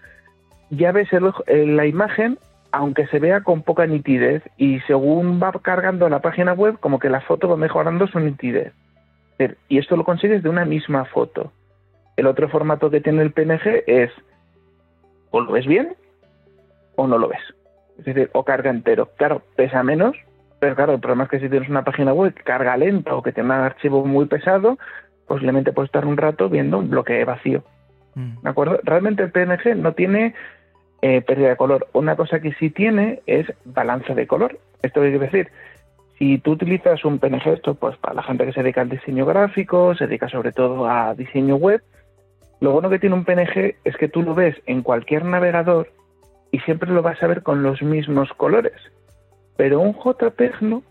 [0.70, 1.10] ya ves
[1.46, 2.38] la imagen,
[2.72, 7.10] aunque se vea con poca nitidez, y según va cargando la página web, como que
[7.10, 8.72] la foto va mejorando su nitidez.
[9.68, 11.52] Y esto lo consigues de una misma foto.
[12.16, 14.10] El otro formato que tiene el PNG es,
[15.30, 15.94] o lo ves bien,
[16.96, 17.42] o no lo ves.
[17.98, 19.10] Es decir, o carga entero.
[19.16, 20.16] Claro, pesa menos,
[20.58, 23.22] pero claro, el problema es que si tienes una página web que carga lento o
[23.22, 24.78] que tiene un archivo muy pesado,
[25.26, 27.62] posiblemente puedes estar un rato viendo un bloque vacío.
[28.14, 28.42] Mm.
[28.42, 28.80] ¿De acuerdo?
[28.82, 30.34] Realmente el PNG no tiene
[31.02, 31.88] eh, pérdida de color.
[31.92, 34.58] Una cosa que sí tiene es balance de color.
[34.82, 35.48] Esto quiere decir,
[36.18, 39.26] si tú utilizas un PNG, esto pues para la gente que se dedica al diseño
[39.26, 41.82] gráfico, se dedica sobre todo a diseño web,
[42.60, 45.88] lo bueno que tiene un PNG es que tú lo ves en cualquier navegador
[46.54, 48.80] y siempre lo vas a ver con los mismos colores.
[49.56, 50.84] Pero un JPEG no.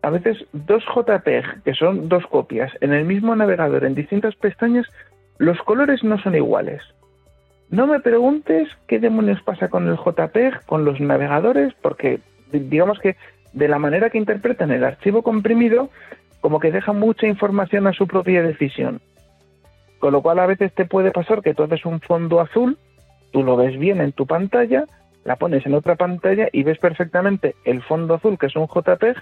[0.00, 4.86] A veces dos JPEG, que son dos copias, en el mismo navegador, en distintas pestañas,
[5.36, 6.82] los colores no son iguales.
[7.68, 12.20] No me preguntes qué demonios pasa con el JPEG, con los navegadores, porque
[12.50, 13.16] digamos que
[13.52, 15.90] de la manera que interpretan el archivo comprimido,
[16.40, 19.02] como que deja mucha información a su propia decisión.
[19.98, 22.78] Con lo cual a veces te puede pasar que tú haces un fondo azul
[23.32, 24.84] tú lo ves bien en tu pantalla,
[25.24, 29.16] la pones en otra pantalla y ves perfectamente el fondo azul, que es un JPEG,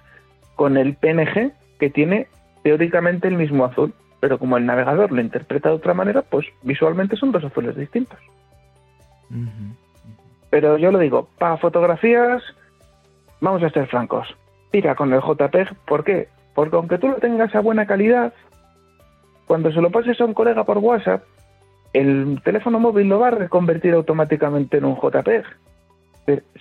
[0.56, 2.26] con el PNG, que tiene
[2.62, 7.16] teóricamente el mismo azul, pero como el navegador lo interpreta de otra manera, pues visualmente
[7.16, 8.18] son dos azules distintos.
[10.50, 12.42] Pero yo lo digo, para fotografías,
[13.40, 14.36] vamos a ser francos,
[14.70, 16.28] tira con el JPEG, ¿por qué?
[16.54, 18.34] Porque aunque tú lo tengas a buena calidad,
[19.46, 21.22] cuando se lo pases a un colega por WhatsApp,
[21.92, 25.44] el teléfono móvil lo va a reconvertir automáticamente en un JPEG.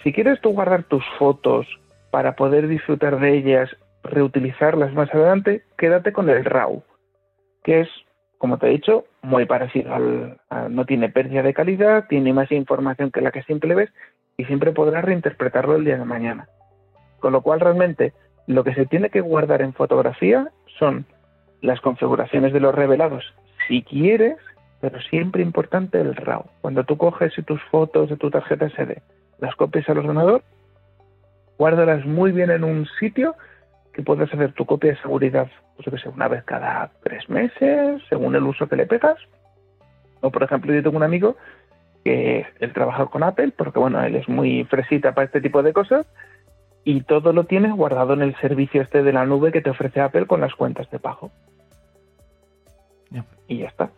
[0.04, 1.68] Si quieres tú guardar tus fotos
[2.12, 3.70] para poder disfrutar de ellas,
[4.04, 6.82] reutilizarlas más adelante, quédate con el RAW,
[7.64, 7.90] que es,
[8.40, 13.12] como te he dicho, muy parecido al, no tiene pérdida de calidad, tiene más información
[13.12, 13.92] que la que siempre ves
[14.38, 16.48] y siempre podrás reinterpretarlo el día de mañana.
[17.20, 18.14] Con lo cual realmente
[18.48, 20.50] lo que se tiene que guardar en fotografía
[20.80, 21.06] son
[21.62, 23.36] las configuraciones de los revelados,
[23.68, 24.38] si quieres,
[24.82, 26.46] pero siempre importante el RAW.
[26.62, 29.02] Cuando tú coges tus fotos de tu tarjeta SD,
[29.40, 30.44] las copias al ordenador,
[31.58, 33.36] guárdalas muy bien en un sitio
[33.94, 38.02] que puedas hacer tu copia de seguridad, pues que sé, una vez cada tres meses,
[38.08, 39.18] según el uso que le pegas.
[40.22, 41.36] O por ejemplo, yo tengo un amigo
[42.04, 45.74] que él trabaja con Apple, porque bueno, él es muy fresita para este tipo de
[45.74, 46.06] cosas,
[46.86, 50.00] y todo lo tienes guardado en el servicio este de la nube que te ofrece
[50.00, 51.30] Apple con las cuentas de pago.
[53.48, 53.90] Y ya está.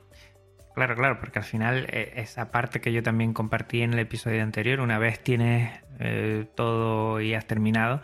[0.74, 4.42] Claro, claro, porque al final eh, esa parte que yo también compartí en el episodio
[4.42, 8.02] anterior, una vez tienes eh, todo y has terminado,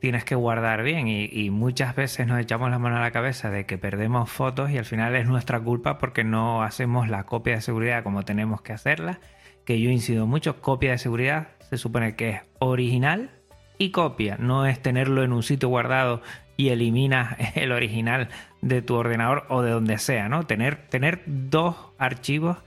[0.00, 1.08] tienes que guardar bien.
[1.08, 4.78] Y, muchas veces nos echamos la mano a la cabeza de que perdemos fotos y
[4.78, 8.72] al final es nuestra culpa porque no hacemos la copia de seguridad como tenemos que
[8.72, 9.20] hacerla,
[9.64, 13.30] que yo incido mucho, copia de seguridad se supone que es original
[13.78, 16.22] y copia, no es tenerlo en un sitio guardado
[16.60, 18.28] y eliminas el original
[18.60, 20.44] de tu ordenador o de donde sea, ¿no?
[20.44, 22.58] Tener, tener dos archivos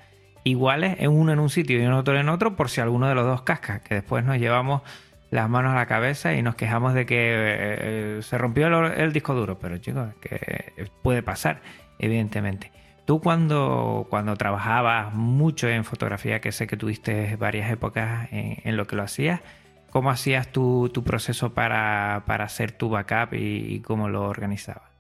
[0.43, 3.13] iguales, en uno en un sitio y en otro en otro, por si alguno de
[3.13, 4.81] los dos casca, que después nos llevamos
[5.29, 9.13] las manos a la cabeza y nos quejamos de que eh, eh, se rompió el,
[9.13, 11.61] disco duro, pero chicos, que puede pasar,
[11.99, 12.71] evidentemente.
[13.05, 18.87] Tú cuando, cuando trabajabas mucho en fotografía, que sé que tuviste varias épocas en, lo
[18.87, 19.41] que lo hacías,
[19.93, 24.93] ¿cómo hacías tu, tu proceso para, hacer tu backup y cómo lo organizabas?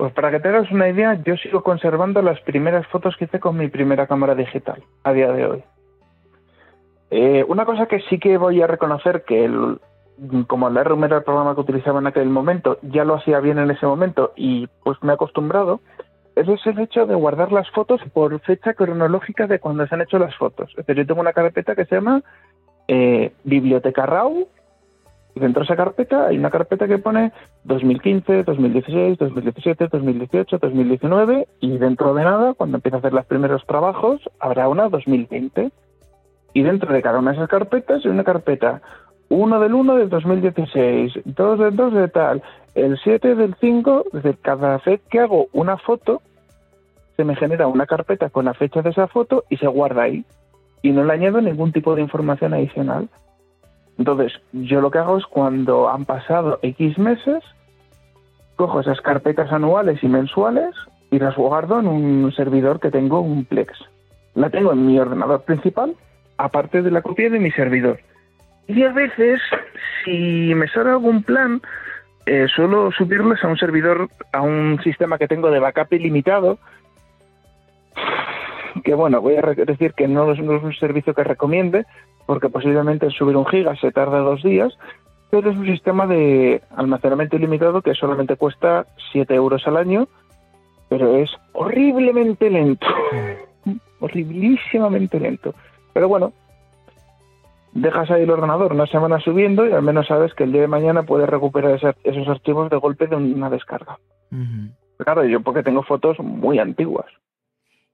[0.00, 3.38] Pues para que te hagas una idea, yo sigo conservando las primeras fotos que hice
[3.38, 5.62] con mi primera cámara digital a día de hoy.
[7.10, 9.78] Eh, una cosa que sí que voy a reconocer que el,
[10.46, 13.58] como el RM era el programa que utilizaba en aquel momento, ya lo hacía bien
[13.58, 15.82] en ese momento y pues me he acostumbrado,
[16.34, 20.18] es el hecho de guardar las fotos por fecha cronológica de cuando se han hecho
[20.18, 20.70] las fotos.
[20.70, 22.22] Es decir, yo tengo una carpeta que se llama
[22.92, 24.48] eh, Biblioteca RAW
[25.36, 27.32] y dentro de esa carpeta hay una carpeta que pone
[27.62, 33.64] 2015, 2016, 2017, 2018, 2019 y dentro de nada, cuando empiece a hacer los primeros
[33.64, 35.70] trabajos, habrá una 2020.
[36.52, 38.82] Y dentro de cada una de esas carpetas hay una carpeta
[39.28, 42.42] 1 del 1 del 2016, 2 del 2 de tal,
[42.74, 46.22] el 7 del 5, desde cada vez que hago una foto,
[47.16, 50.24] se me genera una carpeta con la fecha de esa foto y se guarda ahí.
[50.82, 53.08] Y no le añado ningún tipo de información adicional.
[53.98, 57.42] Entonces, yo lo que hago es cuando han pasado X meses,
[58.56, 60.74] cojo esas carpetas anuales y mensuales
[61.10, 63.72] y las guardo en un servidor que tengo, un Plex.
[64.34, 65.94] La tengo en mi ordenador principal,
[66.38, 68.00] aparte de la copia de mi servidor.
[68.68, 69.40] Y a veces,
[70.04, 71.60] si me sale algún plan,
[72.26, 76.58] eh, suelo subirles a un servidor, a un sistema que tengo de backup ilimitado,
[78.84, 81.84] que bueno, voy a decir que no es un servicio que recomiende,
[82.26, 84.76] porque posiblemente subir un giga se tarda dos días,
[85.30, 90.08] pero es un sistema de almacenamiento ilimitado que solamente cuesta 7 euros al año,
[90.88, 92.86] pero es horriblemente lento,
[94.00, 95.54] horriblísimamente lento.
[95.92, 96.32] Pero bueno,
[97.72, 100.68] dejas ahí el ordenador una semana subiendo y al menos sabes que el día de
[100.68, 103.98] mañana puedes recuperar esos archivos de golpe de una descarga.
[104.98, 107.06] Claro, yo porque tengo fotos muy antiguas.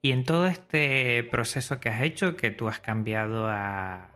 [0.06, 4.12] Y en todo este proceso que has hecho, que tú has cambiado a,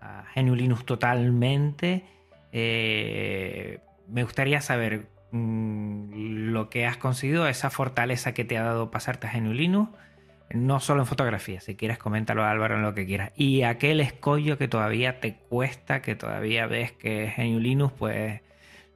[0.00, 2.02] a Linux totalmente.
[2.50, 3.78] Eh,
[4.08, 9.28] me gustaría saber mm, lo que has conseguido, esa fortaleza que te ha dado pasarte
[9.28, 9.92] a GNU Linux,
[10.50, 14.58] no solo en fotografía, si quieres coméntalo Álvaro en lo que quieras, y aquel escollo
[14.58, 18.40] que todavía te cuesta, que todavía ves que GNU Linux pues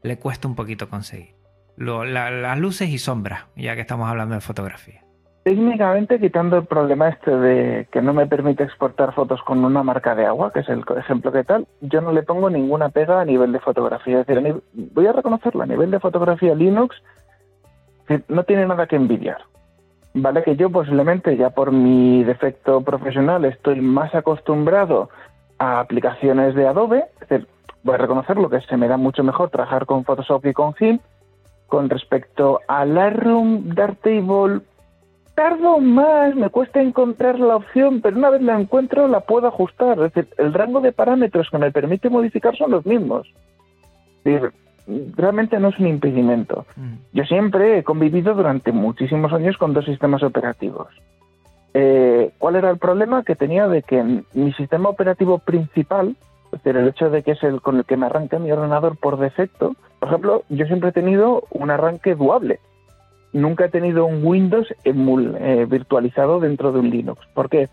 [0.03, 1.36] le cuesta un poquito conseguir.
[1.76, 5.05] las luces y sombras, ya que estamos hablando de fotografía.
[5.43, 10.14] Técnicamente, quitando el problema este de que no me permite exportar fotos con una marca
[10.14, 13.24] de agua, que es el ejemplo que tal, yo no le pongo ninguna pega a
[13.24, 14.20] nivel de fotografía.
[14.20, 16.97] Es decir, voy a reconocerlo, a nivel de fotografía Linux
[18.28, 19.38] no tiene nada que envidiar.
[20.14, 25.09] Vale que yo posiblemente ya por mi defecto profesional estoy más acostumbrado
[25.59, 27.49] a aplicaciones de Adobe, es decir,
[27.82, 31.03] voy a reconocerlo que se me da mucho mejor trabajar con Photoshop y con GIMP.
[31.66, 34.61] Con respecto a Lightroom, Darktable,
[35.35, 39.99] tardo más, me cuesta encontrar la opción, pero una vez la encuentro la puedo ajustar.
[39.99, 43.33] Es decir, el rango de parámetros que me permite modificar son los mismos.
[45.16, 46.66] realmente no es un impedimento.
[46.76, 46.95] Mm.
[47.12, 50.89] Yo siempre he convivido durante muchísimos años con dos sistemas operativos.
[51.74, 56.16] eh, ¿cuál era el problema que tenía de que mi sistema operativo principal,
[56.47, 58.99] es decir, el hecho de que es el con el que me arranca mi ordenador
[58.99, 62.59] por defecto, por ejemplo, yo siempre he tenido un arranque duable.
[63.33, 67.26] Nunca he tenido un Windows eh, virtualizado dentro de un Linux.
[67.35, 67.68] ¿Por qué?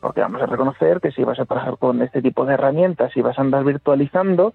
[0.00, 3.20] Porque vamos a reconocer que si vas a trabajar con este tipo de herramientas y
[3.20, 4.54] vas a andar virtualizando,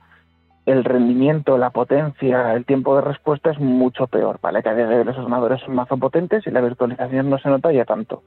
[0.66, 4.64] el rendimiento, la potencia, el tiempo de respuesta es mucho peor, ¿vale?
[4.64, 7.50] Que a día de hoy los ordenadores son más potentes y la virtualización no se
[7.50, 8.24] nota ya tanto.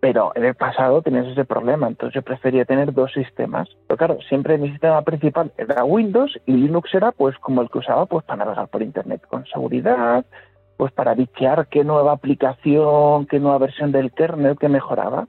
[0.00, 3.68] Pero en el pasado tenías ese problema, entonces yo prefería tener dos sistemas.
[3.86, 7.78] Pero claro, siempre mi sistema principal era Windows y Linux era pues como el que
[7.78, 10.24] usaba pues para navegar por internet con seguridad,
[10.80, 15.28] pues para bichear qué nueva aplicación, qué nueva versión del kernel que mejoraba.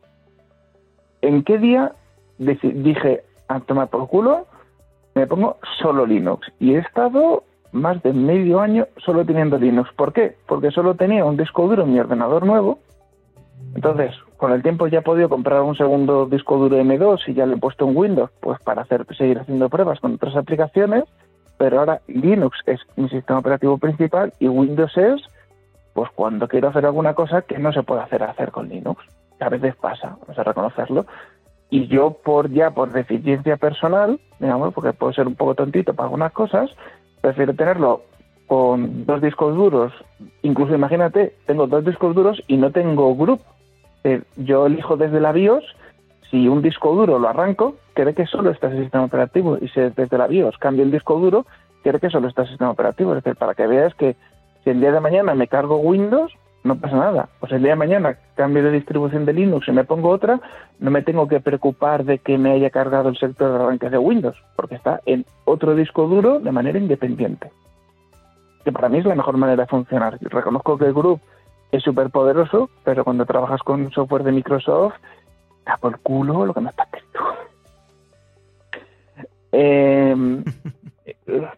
[1.22, 1.92] ¿En qué día
[2.38, 4.46] dije, a tomar por culo,
[5.14, 6.48] me pongo solo Linux?
[6.58, 7.44] Y he estado
[7.74, 9.92] más de medio año solo teniendo Linux.
[9.98, 10.38] ¿Por qué?
[10.48, 12.80] Porque solo tenía un disco duro en mi ordenador nuevo.
[13.76, 17.46] Entonces, con el tiempo ya he podido comprar un segundo disco duro M2 y ya
[17.46, 21.04] le he puesto un Windows, pues para hacer seguir haciendo pruebas con otras aplicaciones.
[21.58, 25.22] Pero ahora Linux es mi sistema operativo principal y Windows es,
[25.94, 29.04] pues cuando quiero hacer alguna cosa que no se puede hacer hacer con Linux
[29.42, 31.06] a veces pasa, vamos a reconocerlo.
[31.70, 36.08] Y yo, por ya por deficiencia personal, digamos, porque puedo ser un poco tontito para
[36.08, 36.70] algunas cosas,
[37.22, 38.04] prefiero tenerlo
[38.48, 39.94] con dos discos duros.
[40.42, 43.42] Incluso imagínate, tengo dos discos duros y no tengo group.
[44.04, 45.64] Eh, yo elijo desde la BIOS,
[46.30, 49.58] si un disco duro lo arranco, quiere que solo está ese sistema operativo.
[49.60, 51.46] Y si desde la BIOS cambio el disco duro,
[51.84, 53.16] quiere que solo está ese sistema operativo.
[53.16, 54.18] Es decir, para que veas que
[54.64, 56.34] si el día de mañana me cargo Windows,
[56.64, 57.30] no pasa nada.
[57.40, 60.40] Pues el día de mañana cambio de distribución de Linux y me pongo otra,
[60.80, 63.98] no me tengo que preocupar de que me haya cargado el sector de arranque de
[63.98, 67.52] Windows, porque está en otro disco duro de manera independiente.
[68.64, 70.18] Que para mí es la mejor manera de funcionar.
[70.22, 71.20] reconozco que el Group
[71.72, 74.96] es súper poderoso, pero cuando trabajas con software de Microsoft,
[75.66, 77.20] da por culo lo que me está escrito.
[79.54, 80.44] Eh,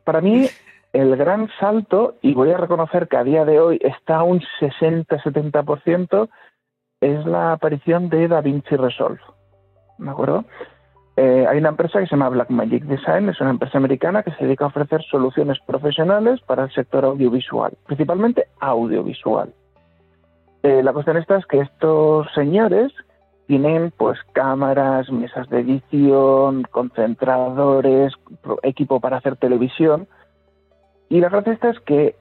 [0.04, 0.48] para mí,
[0.94, 6.30] el gran salto, y voy a reconocer que a día de hoy está un 60-70%,
[7.02, 9.20] es la aparición de DaVinci Resolve.
[9.98, 10.46] ¿De acuerdo?
[11.16, 14.46] Eh, hay una empresa que se llama Blackmagic Design, es una empresa americana que se
[14.46, 19.54] dedica a ofrecer soluciones profesionales para el sector audiovisual, principalmente audiovisual.
[20.64, 22.94] Eh, la cuestión esta es que estos señores
[23.48, 28.14] tienen pues cámaras, mesas de edición, concentradores,
[28.64, 30.08] equipo para hacer televisión,
[31.10, 32.16] y la gracia esta es que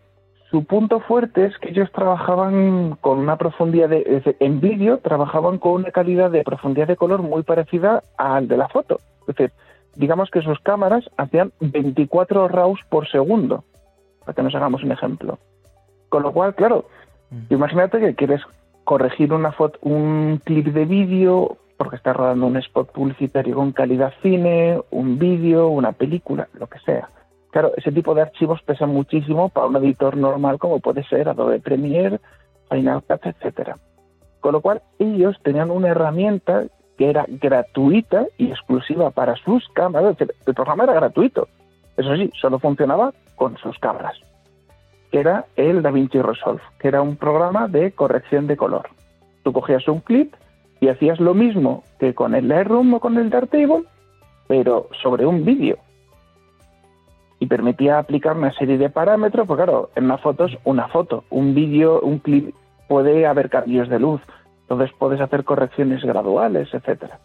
[0.50, 5.72] su punto fuerte es que ellos trabajaban con una profundidad de, en vídeo, trabajaban con
[5.72, 9.00] una calidad de profundidad de color muy parecida al de la foto.
[9.20, 9.52] Es decir,
[9.96, 13.64] digamos que sus cámaras hacían 24 RAWs por segundo,
[14.20, 15.38] para que nos hagamos un ejemplo.
[16.10, 16.84] Con lo cual, claro,
[17.30, 17.54] mm.
[17.54, 18.42] imagínate que quieres
[18.84, 24.12] corregir una foto, un clip de vídeo porque estás rodando un spot publicitario con calidad
[24.22, 27.08] cine, un vídeo, una película, lo que sea.
[27.52, 31.60] Claro, ese tipo de archivos pesan muchísimo para un editor normal como puede ser Adobe
[31.60, 32.18] Premiere,
[32.70, 33.76] Final Cut, etcétera.
[34.40, 36.64] Con lo cual ellos tenían una herramienta
[36.96, 40.16] que era gratuita y exclusiva para sus cámaras.
[40.18, 41.46] El programa era gratuito.
[41.98, 44.18] Eso sí, solo funcionaba con sus cámaras.
[45.10, 48.88] Que era el DaVinci Resolve, que era un programa de corrección de color.
[49.42, 50.32] Tú cogías un clip
[50.80, 53.84] y hacías lo mismo que con el Lightroom o con el Darktable,
[54.48, 55.76] pero sobre un vídeo
[57.42, 61.24] y permitía aplicar una serie de parámetros, pues claro, en una foto es una foto,
[61.28, 62.54] un vídeo, un clip,
[62.86, 64.20] puede haber cambios de luz,
[64.60, 67.18] entonces puedes hacer correcciones graduales, etcétera.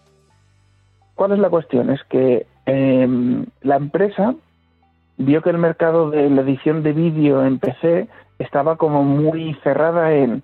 [1.13, 1.91] ¿Cuál es la cuestión?
[1.91, 4.33] Es que em, la empresa
[5.17, 8.07] vio que el mercado de la edición de vídeo en PC
[8.39, 10.41] estaba como muy cerrada en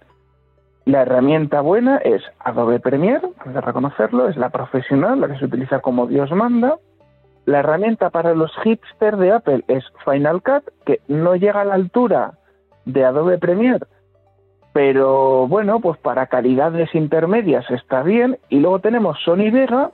[0.86, 5.45] la herramienta buena es Adobe Premiere, hay que reconocerlo, es la profesional, la que se
[5.45, 6.78] utiliza como Dios manda,
[7.45, 11.75] la herramienta para los hipsters de Apple es Final Cut, que no llega a la
[11.75, 12.33] altura
[12.85, 13.85] de Adobe Premiere,
[14.73, 18.39] pero bueno, pues para calidades intermedias está bien.
[18.49, 19.91] Y luego tenemos Sony Vega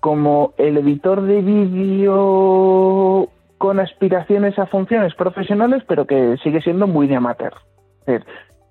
[0.00, 3.28] como el editor de vídeo
[3.58, 7.52] con aspiraciones a funciones profesionales, pero que sigue siendo muy de amateur.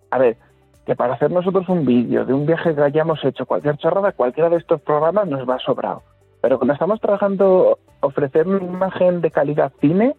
[0.10, 0.38] a ver,
[0.86, 4.50] que para hacer nosotros un vídeo de un viaje que hayamos hecho, cualquier chorrada, cualquiera
[4.50, 6.02] de estos programas nos va sobrado.
[6.44, 10.14] Pero cuando estamos trabajando ofrecer una imagen de calidad cine,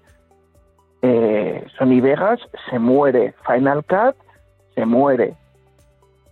[1.02, 4.16] eh, Sony Vegas se muere, Final Cut
[4.74, 5.34] se muere.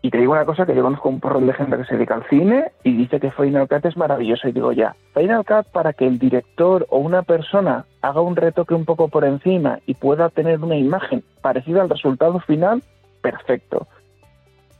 [0.01, 2.15] Y te digo una cosa, que yo conozco un porro de gente que se dedica
[2.15, 4.49] al cine y dice que Final Cut es maravilloso.
[4.49, 8.73] Y digo ya, Final Cut para que el director o una persona haga un retoque
[8.73, 12.83] un poco por encima y pueda tener una imagen parecida al resultado final,
[13.21, 13.87] perfecto.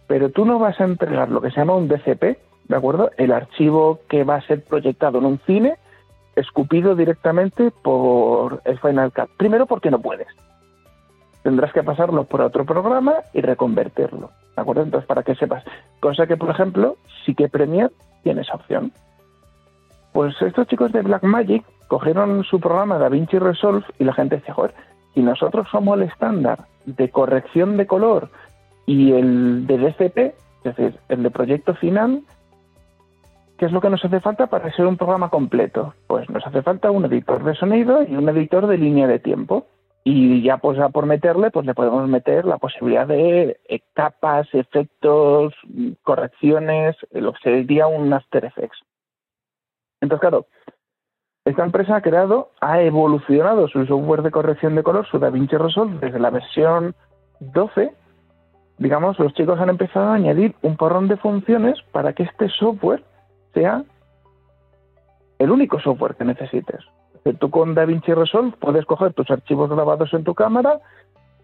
[0.07, 2.39] pero tú no vas a entregar lo que se llama un DCP,
[2.69, 3.11] ¿de acuerdo?
[3.17, 5.77] El archivo que va a ser proyectado en un cine,
[6.37, 9.31] escupido directamente por el Final Cut.
[9.37, 10.29] Primero porque no puedes.
[11.43, 14.83] Tendrás que pasarlo por otro programa y reconvertirlo, ¿de acuerdo?
[14.83, 15.65] Entonces, para que sepas.
[16.01, 17.91] Cosa que, por ejemplo, sí que Premiere
[18.23, 18.93] tiene esa opción.
[20.13, 24.75] Pues estos chicos de Blackmagic cogieron su programa DaVinci Resolve y la gente dice, joder,
[25.15, 28.31] si nosotros somos el estándar de corrección de color
[28.87, 30.19] y el de DCP,
[30.65, 32.23] es decir, el de proyecto final,
[33.63, 35.95] ¿qué es lo que nos hace falta para ser un programa completo?
[36.09, 39.69] Pues nos hace falta un editor de sonido y un editor de línea de tiempo.
[40.03, 45.55] Y ya pues por meterle, pues le podemos meter la posibilidad de eh, capas, efectos,
[46.03, 48.81] correcciones, lo que sería un After Effects.
[50.01, 50.47] Entonces, claro,
[51.45, 55.99] esta empresa ha creado, ha evolucionado su software de corrección de color, su DaVinci Resolve,
[56.01, 56.97] desde la versión
[57.39, 57.93] 12
[58.79, 63.05] digamos, los chicos han empezado a añadir un porrón de funciones para que este software
[63.53, 63.85] sea
[65.39, 66.81] el único software que necesites.
[67.39, 70.81] Tú con DaVinci Resolve puedes coger tus archivos grabados en tu cámara,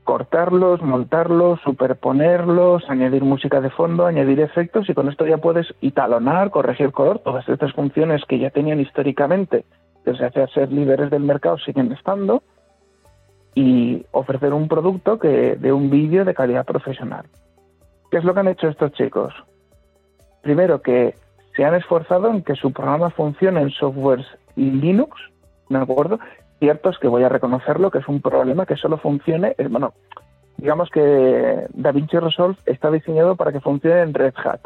[0.05, 6.51] cortarlos, montarlos, superponerlos, añadir música de fondo, añadir efectos y con esto ya puedes italonar,
[6.51, 9.65] corregir color, todas estas funciones que ya tenían históricamente
[10.05, 12.43] desde hace ser líderes del mercado siguen estando
[13.55, 17.27] y ofrecer un producto que de un vídeo de calidad profesional.
[18.11, 19.35] ¿Qué es lo que han hecho estos chicos?
[20.43, 21.15] Primero que
[21.59, 25.21] se han esforzado en que su programa funcione en softwares Linux,
[25.69, 26.21] ¿de acuerdo?
[26.61, 29.93] Cierto es que voy a reconocerlo, que es un problema que solo funcione, bueno,
[30.57, 34.61] digamos que DaVinci Resolve está diseñado para que funcione en Red Hat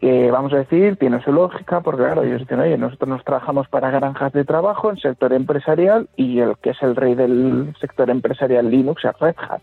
[0.00, 3.68] que vamos a decir tiene su lógica, porque claro, ellos dicen, oye, nosotros nos trabajamos
[3.68, 8.10] para granjas de trabajo en sector empresarial y el que es el rey del sector
[8.10, 9.62] empresarial Linux es Red Hat.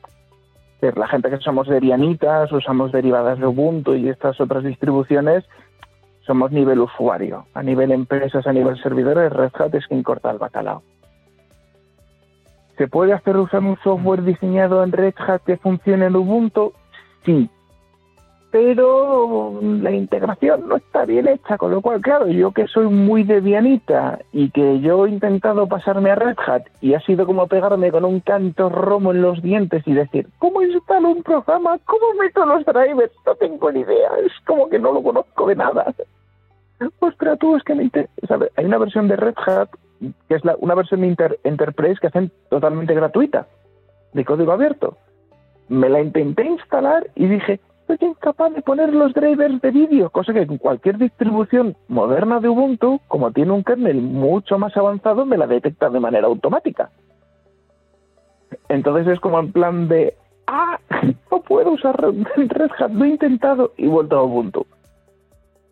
[0.81, 5.43] La gente que somos derianitas, usamos derivadas de Ubuntu y estas otras distribuciones,
[6.25, 7.45] somos nivel usuario.
[7.53, 10.83] A nivel empresas, a nivel servidores, Red Hat es quien corta el bacalao.
[12.77, 16.73] ¿Se puede hacer usar un software diseñado en Red Hat que funcione en Ubuntu?
[17.23, 17.49] Sí,
[18.55, 23.25] pero la integración no está bien hecha, con lo cual, claro, yo que soy muy
[23.25, 27.91] debianita y que yo he intentado pasarme a Red Hat y ha sido como pegarme
[27.91, 31.77] con un canto romo en los dientes y decir, ¿cómo instalo un programa?
[31.83, 33.11] ¿Cómo meto los drivers?
[33.25, 35.93] No tengo ni idea, es como que no lo conozco de nada.
[36.99, 37.91] Ostras, tú es que me
[38.25, 38.51] ¿sabes?
[38.55, 39.67] Hay una versión de Red Hat
[40.29, 43.47] que es la, una versión de Inter Enterprise que hacen totalmente gratuita,
[44.13, 44.95] de código abierto.
[45.67, 50.33] Me la intenté instalar y dije, soy incapaz de poner los drivers de vídeo, cosa
[50.33, 55.37] que en cualquier distribución moderna de Ubuntu, como tiene un kernel mucho más avanzado, me
[55.37, 56.89] la detecta de manera automática.
[58.69, 60.15] Entonces es como en plan de,
[60.47, 60.79] ah,
[61.31, 64.65] no puedo usar Red Hat, lo he intentado y vuelto a Ubuntu.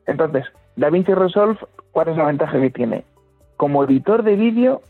[0.05, 0.45] Entonces,
[0.75, 1.59] DaVinci Resolve,
[1.91, 3.05] ¿cuál es la ventaja que tiene?
[3.57, 4.81] Como editor de vídeo,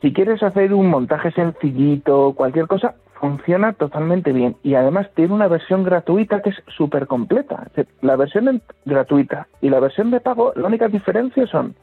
[0.00, 5.48] si quieres hacer un montaje sencillito, cualquier cosa, funciona totalmente bien y además tiene una
[5.48, 7.66] versión gratuita que es súper completa.
[8.00, 11.74] La versión gratuita y la versión de pago, la única diferencia son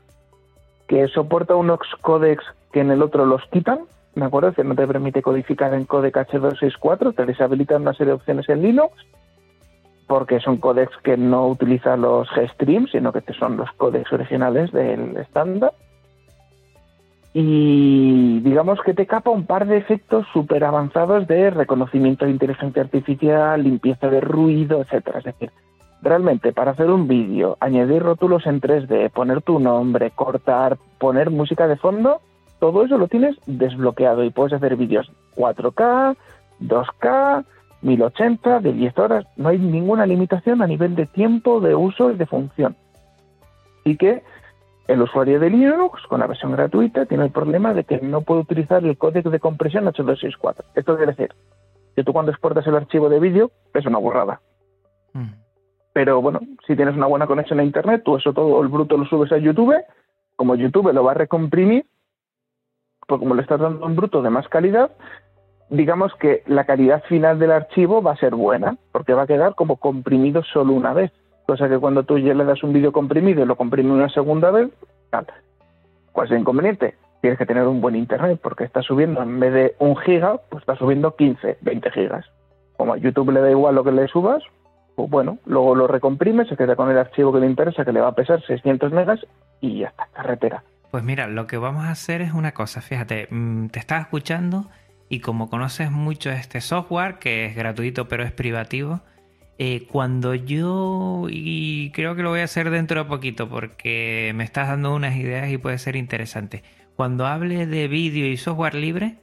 [0.88, 3.80] que soporta unos códex que en el otro los quitan,
[4.16, 4.54] ¿de acuerdo?
[4.54, 8.62] Que no te permite codificar en códec H264, te deshabilitan una serie de opciones en
[8.62, 8.94] Linux,
[10.08, 15.18] porque son códex que no utilizan los Gstream, sino que son los códex originales del
[15.18, 15.74] estándar
[17.38, 22.82] y digamos que te capa un par de efectos súper avanzados de reconocimiento de inteligencia
[22.82, 25.20] artificial, limpieza de ruido, etcétera.
[25.20, 25.52] Es decir,
[26.02, 31.68] realmente para hacer un vídeo, añadir rótulos en 3D, poner tu nombre, cortar, poner música
[31.68, 32.22] de fondo,
[32.62, 36.16] todo eso lo tienes desbloqueado y puedes hacer vídeos 4K,
[36.62, 37.44] 2K,
[37.82, 42.16] 1080, de 10 horas, no hay ninguna limitación a nivel de tiempo, de uso y
[42.16, 42.78] de función.
[43.84, 44.24] Y que
[44.88, 48.42] el usuario de Linux, con la versión gratuita, tiene el problema de que no puede
[48.42, 50.64] utilizar el código de compresión H264.
[50.76, 51.34] Esto quiere decir
[51.96, 54.42] que tú cuando exportas el archivo de vídeo es una borrada.
[55.14, 55.34] Mm.
[55.94, 59.06] Pero bueno, si tienes una buena conexión a Internet, tú eso todo, el bruto lo
[59.06, 59.76] subes a YouTube,
[60.36, 61.86] como YouTube lo va a recomprimir,
[63.08, 64.92] pues como le estás dando un bruto de más calidad,
[65.70, 69.56] digamos que la calidad final del archivo va a ser buena, porque va a quedar
[69.56, 71.12] como comprimido solo una vez.
[71.46, 74.52] Cosa que cuando tú ya le das un vídeo comprimido y lo comprime una segunda
[74.52, 74.70] vez,
[75.10, 75.28] tal.
[76.12, 76.96] ¿Cuál es el inconveniente?
[77.22, 80.62] Tienes que tener un buen internet porque está subiendo en vez de un giga, pues
[80.62, 82.26] está subiendo 15, 20 gigas.
[82.78, 84.44] Como a YouTube le da igual lo que le subas,
[84.96, 88.02] pues bueno, luego lo recomprime, se queda con el archivo que le interesa, que le
[88.02, 89.20] va a pesar 600 megas
[89.62, 90.64] y ya está, carretera.
[90.92, 94.68] Pues mira, lo que vamos a hacer es una cosa, fíjate, mm, te estaba escuchando
[95.10, 99.02] y como conoces mucho este software, que es gratuito pero es privativo,
[99.58, 104.44] eh, cuando yo, y creo que lo voy a hacer dentro de poquito porque me
[104.44, 106.64] estás dando unas ideas y puede ser interesante,
[106.96, 109.16] cuando hable de vídeo y software libre,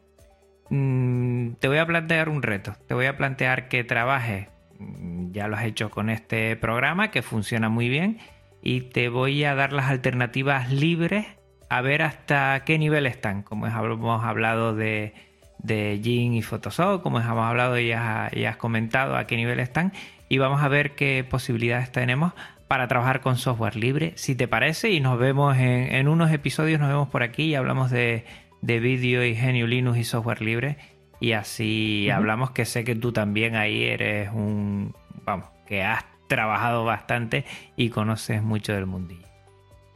[0.71, 5.49] mm, te voy a plantear un reto, te voy a plantear que trabajes, mm, ya
[5.49, 8.19] lo has hecho con este programa que funciona muy bien,
[8.63, 11.27] y te voy a dar las alternativas libres
[11.69, 15.15] a ver hasta qué nivel están, como hemos hablado de
[15.63, 19.93] de Jin y Photoshop, como hemos hablado y has, comentado a qué nivel están,
[20.33, 22.33] y vamos a ver qué posibilidades tenemos
[22.67, 26.89] para trabajar con software libre, si te parece, y nos vemos en, unos episodios, nos
[26.89, 28.25] vemos por aquí y hablamos de,
[28.63, 30.79] de vídeo y genio Linux y software libre,
[31.21, 34.95] y así hablamos que sé que tú también ahí eres un,
[35.27, 37.45] vamos, que has trabajado bastante
[37.77, 39.29] y conoces mucho del mundillo.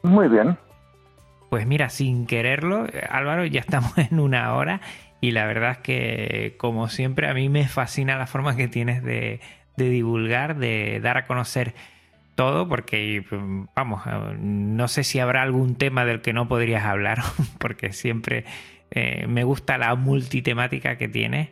[0.03, 0.59] Muy bien.
[1.49, 4.83] Pues mira, sin quererlo, Álvaro, ya estamos en una hora
[5.23, 9.03] y la verdad es que, como siempre, a mí me fascina la forma que tienes
[9.03, 9.41] de,
[9.85, 11.75] divulgar, de dar a conocer
[12.35, 13.25] todo, porque,
[13.75, 14.03] vamos,
[14.39, 17.19] no sé si habrá algún tema del que no podrías hablar,
[17.59, 18.45] porque siempre
[18.91, 21.49] eh, me gusta la multitemática que tienes.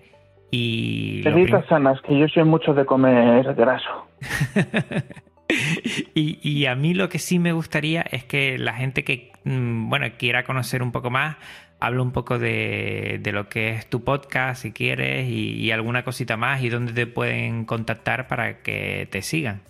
[0.50, 4.06] Y Te sanas, que yo soy mucho de comer graso.
[6.14, 9.88] y, y, a mí lo que sí me gustaría es que la gente que, mm,
[9.88, 11.36] bueno, quiera conocer un poco más,
[11.80, 16.62] habla un poco de, lo que es tu podcast, si quieres, y, alguna cosita más,
[16.62, 19.62] y dónde te pueden contactar para que te sigan.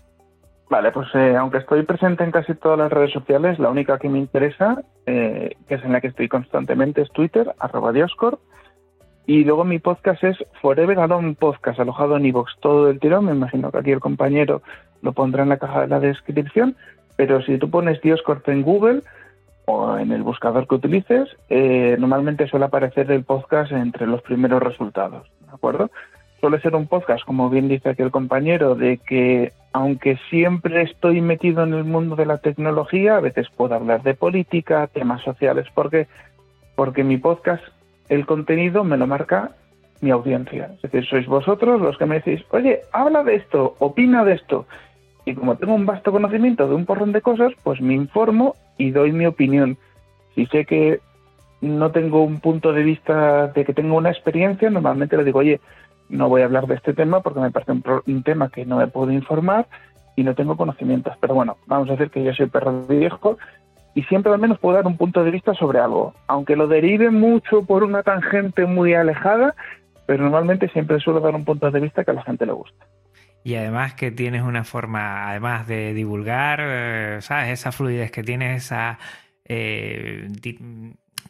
[0.71, 4.09] Vale, pues eh, aunque estoy presente en casi todas las redes sociales, la única que
[4.09, 8.39] me interesa, eh, que es en la que estoy constantemente, es Twitter, arroba Dioscor.
[9.27, 13.27] Y luego mi podcast es Forever Alone Podcast, alojado en iVoox todo el tirón.
[13.27, 14.63] Me imagino que aquí el compañero
[15.01, 16.77] lo pondrá en la caja de la descripción.
[17.17, 19.03] Pero si tú pones Dioscorp en Google,
[19.67, 24.63] o en el buscador que utilices, eh, normalmente suele aparecer el podcast entre los primeros
[24.63, 25.91] resultados, ¿de acuerdo?
[26.41, 31.21] Suele ser un podcast, como bien dice aquí el compañero, de que aunque siempre estoy
[31.21, 35.67] metido en el mundo de la tecnología, a veces puedo hablar de política, temas sociales,
[35.75, 36.07] porque
[36.75, 37.63] porque mi podcast,
[38.09, 39.53] el contenido me lo marca
[40.01, 40.73] mi audiencia.
[40.75, 44.67] Es decir, sois vosotros los que me decís, oye, habla de esto, opina de esto.
[45.25, 48.91] Y como tengo un vasto conocimiento de un porrón de cosas, pues me informo y
[48.91, 49.79] doy mi opinión.
[50.35, 51.01] Si sé que
[51.61, 55.61] no tengo un punto de vista de que tengo una experiencia, normalmente le digo, oye,
[56.11, 58.87] no voy a hablar de este tema porque me parece un, tema que no me
[58.87, 59.67] puedo informar
[60.15, 61.15] y no tengo conocimientos.
[61.21, 63.39] Pero bueno, vamos a decir que yo soy perro viejo
[63.95, 67.11] y siempre al menos puedo dar un punto de vista sobre algo, aunque lo derive
[67.11, 69.55] mucho por una tangente muy alejada,
[70.07, 72.85] pero normalmente siempre suelo dar un punto de vista que a la gente le gusta
[73.45, 77.51] y además que tienes una forma, además de divulgar, eh, ¿sabes?
[77.51, 78.99] Esa fluidez que tienes, esa,
[79.45, 80.31] eh,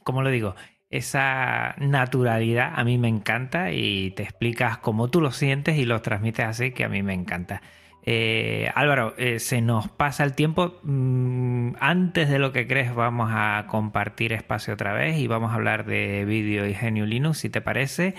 [0.05, 0.55] ¿cómo lo digo?
[0.91, 6.01] Esa naturalidad a mí me encanta y te explicas cómo tú lo sientes y lo
[6.03, 7.63] transmites así que a mí me encanta.
[8.07, 10.79] Eh, Álvaro, se nos pasa el tiempo.
[10.85, 15.55] Mm, antes de lo que crees, vamos a compartir espacio otra vez y vamos a
[15.55, 18.15] hablar de vídeo y Genio Linux, si te parece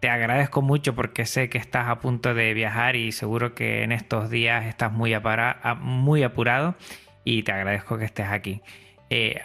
[0.00, 3.92] te agradezco mucho porque sé que estás a punto de viajar y seguro que en
[3.92, 5.14] estos días estás muy,
[5.80, 6.74] muy apurado
[7.24, 8.60] y te agradezco que estés aquí.
[9.10, 9.40] Eh,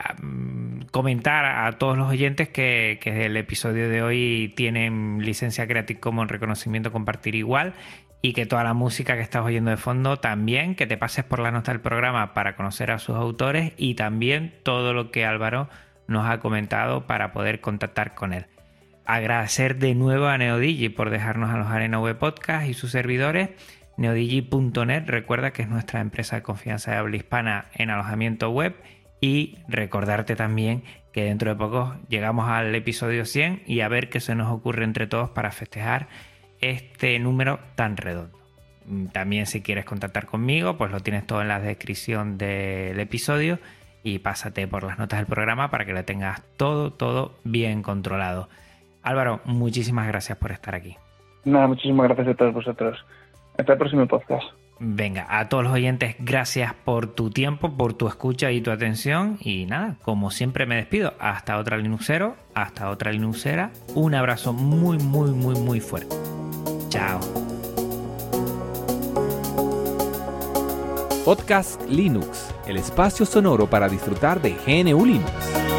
[0.91, 4.89] comentar a todos los oyentes que, el episodio de hoy tiene
[5.19, 7.73] licencia Creative Commons reconocimiento compartir igual
[8.21, 11.39] y que toda la música que estás oyendo de fondo también, que te pases por
[11.39, 15.69] la nota del programa para conocer a sus autores y también todo lo que Álvaro
[16.07, 18.45] nos ha comentado para poder contactar con él
[19.09, 23.49] agradecer de nuevo a Neodigi por dejarnos alojar en V Podcast y sus servidores.
[23.97, 28.75] Neodigi.net, recuerda que es nuestra empresa de confianza de habla hispana en alojamiento web.
[29.19, 34.19] Y recordarte también que dentro de poco llegamos al episodio 100 y a ver qué
[34.19, 36.07] se nos ocurre entre todos para festejar
[36.61, 38.37] este número tan redondo.
[39.11, 43.59] También si quieres contactar conmigo, pues lo tienes todo en la descripción del episodio
[44.03, 48.49] y pásate por las notas del programa para que lo tengas todo, todo bien controlado.
[49.03, 50.95] Álvaro, muchísimas gracias por estar aquí.
[51.45, 53.05] Nada, muchísimas gracias a todos vosotros.
[53.57, 54.45] Hasta el próximo podcast.
[54.81, 59.37] Venga, a todos los oyentes, gracias por tu tiempo, por tu escucha y tu atención.
[59.41, 61.13] Y nada, como siempre me despido.
[61.19, 63.71] Hasta otra Linuxero, hasta otra Linuxera.
[63.93, 66.15] Un abrazo muy, muy, muy, muy fuerte.
[66.87, 67.19] Chao.
[71.25, 75.78] Podcast Linux, el espacio sonoro para disfrutar de GNU Linux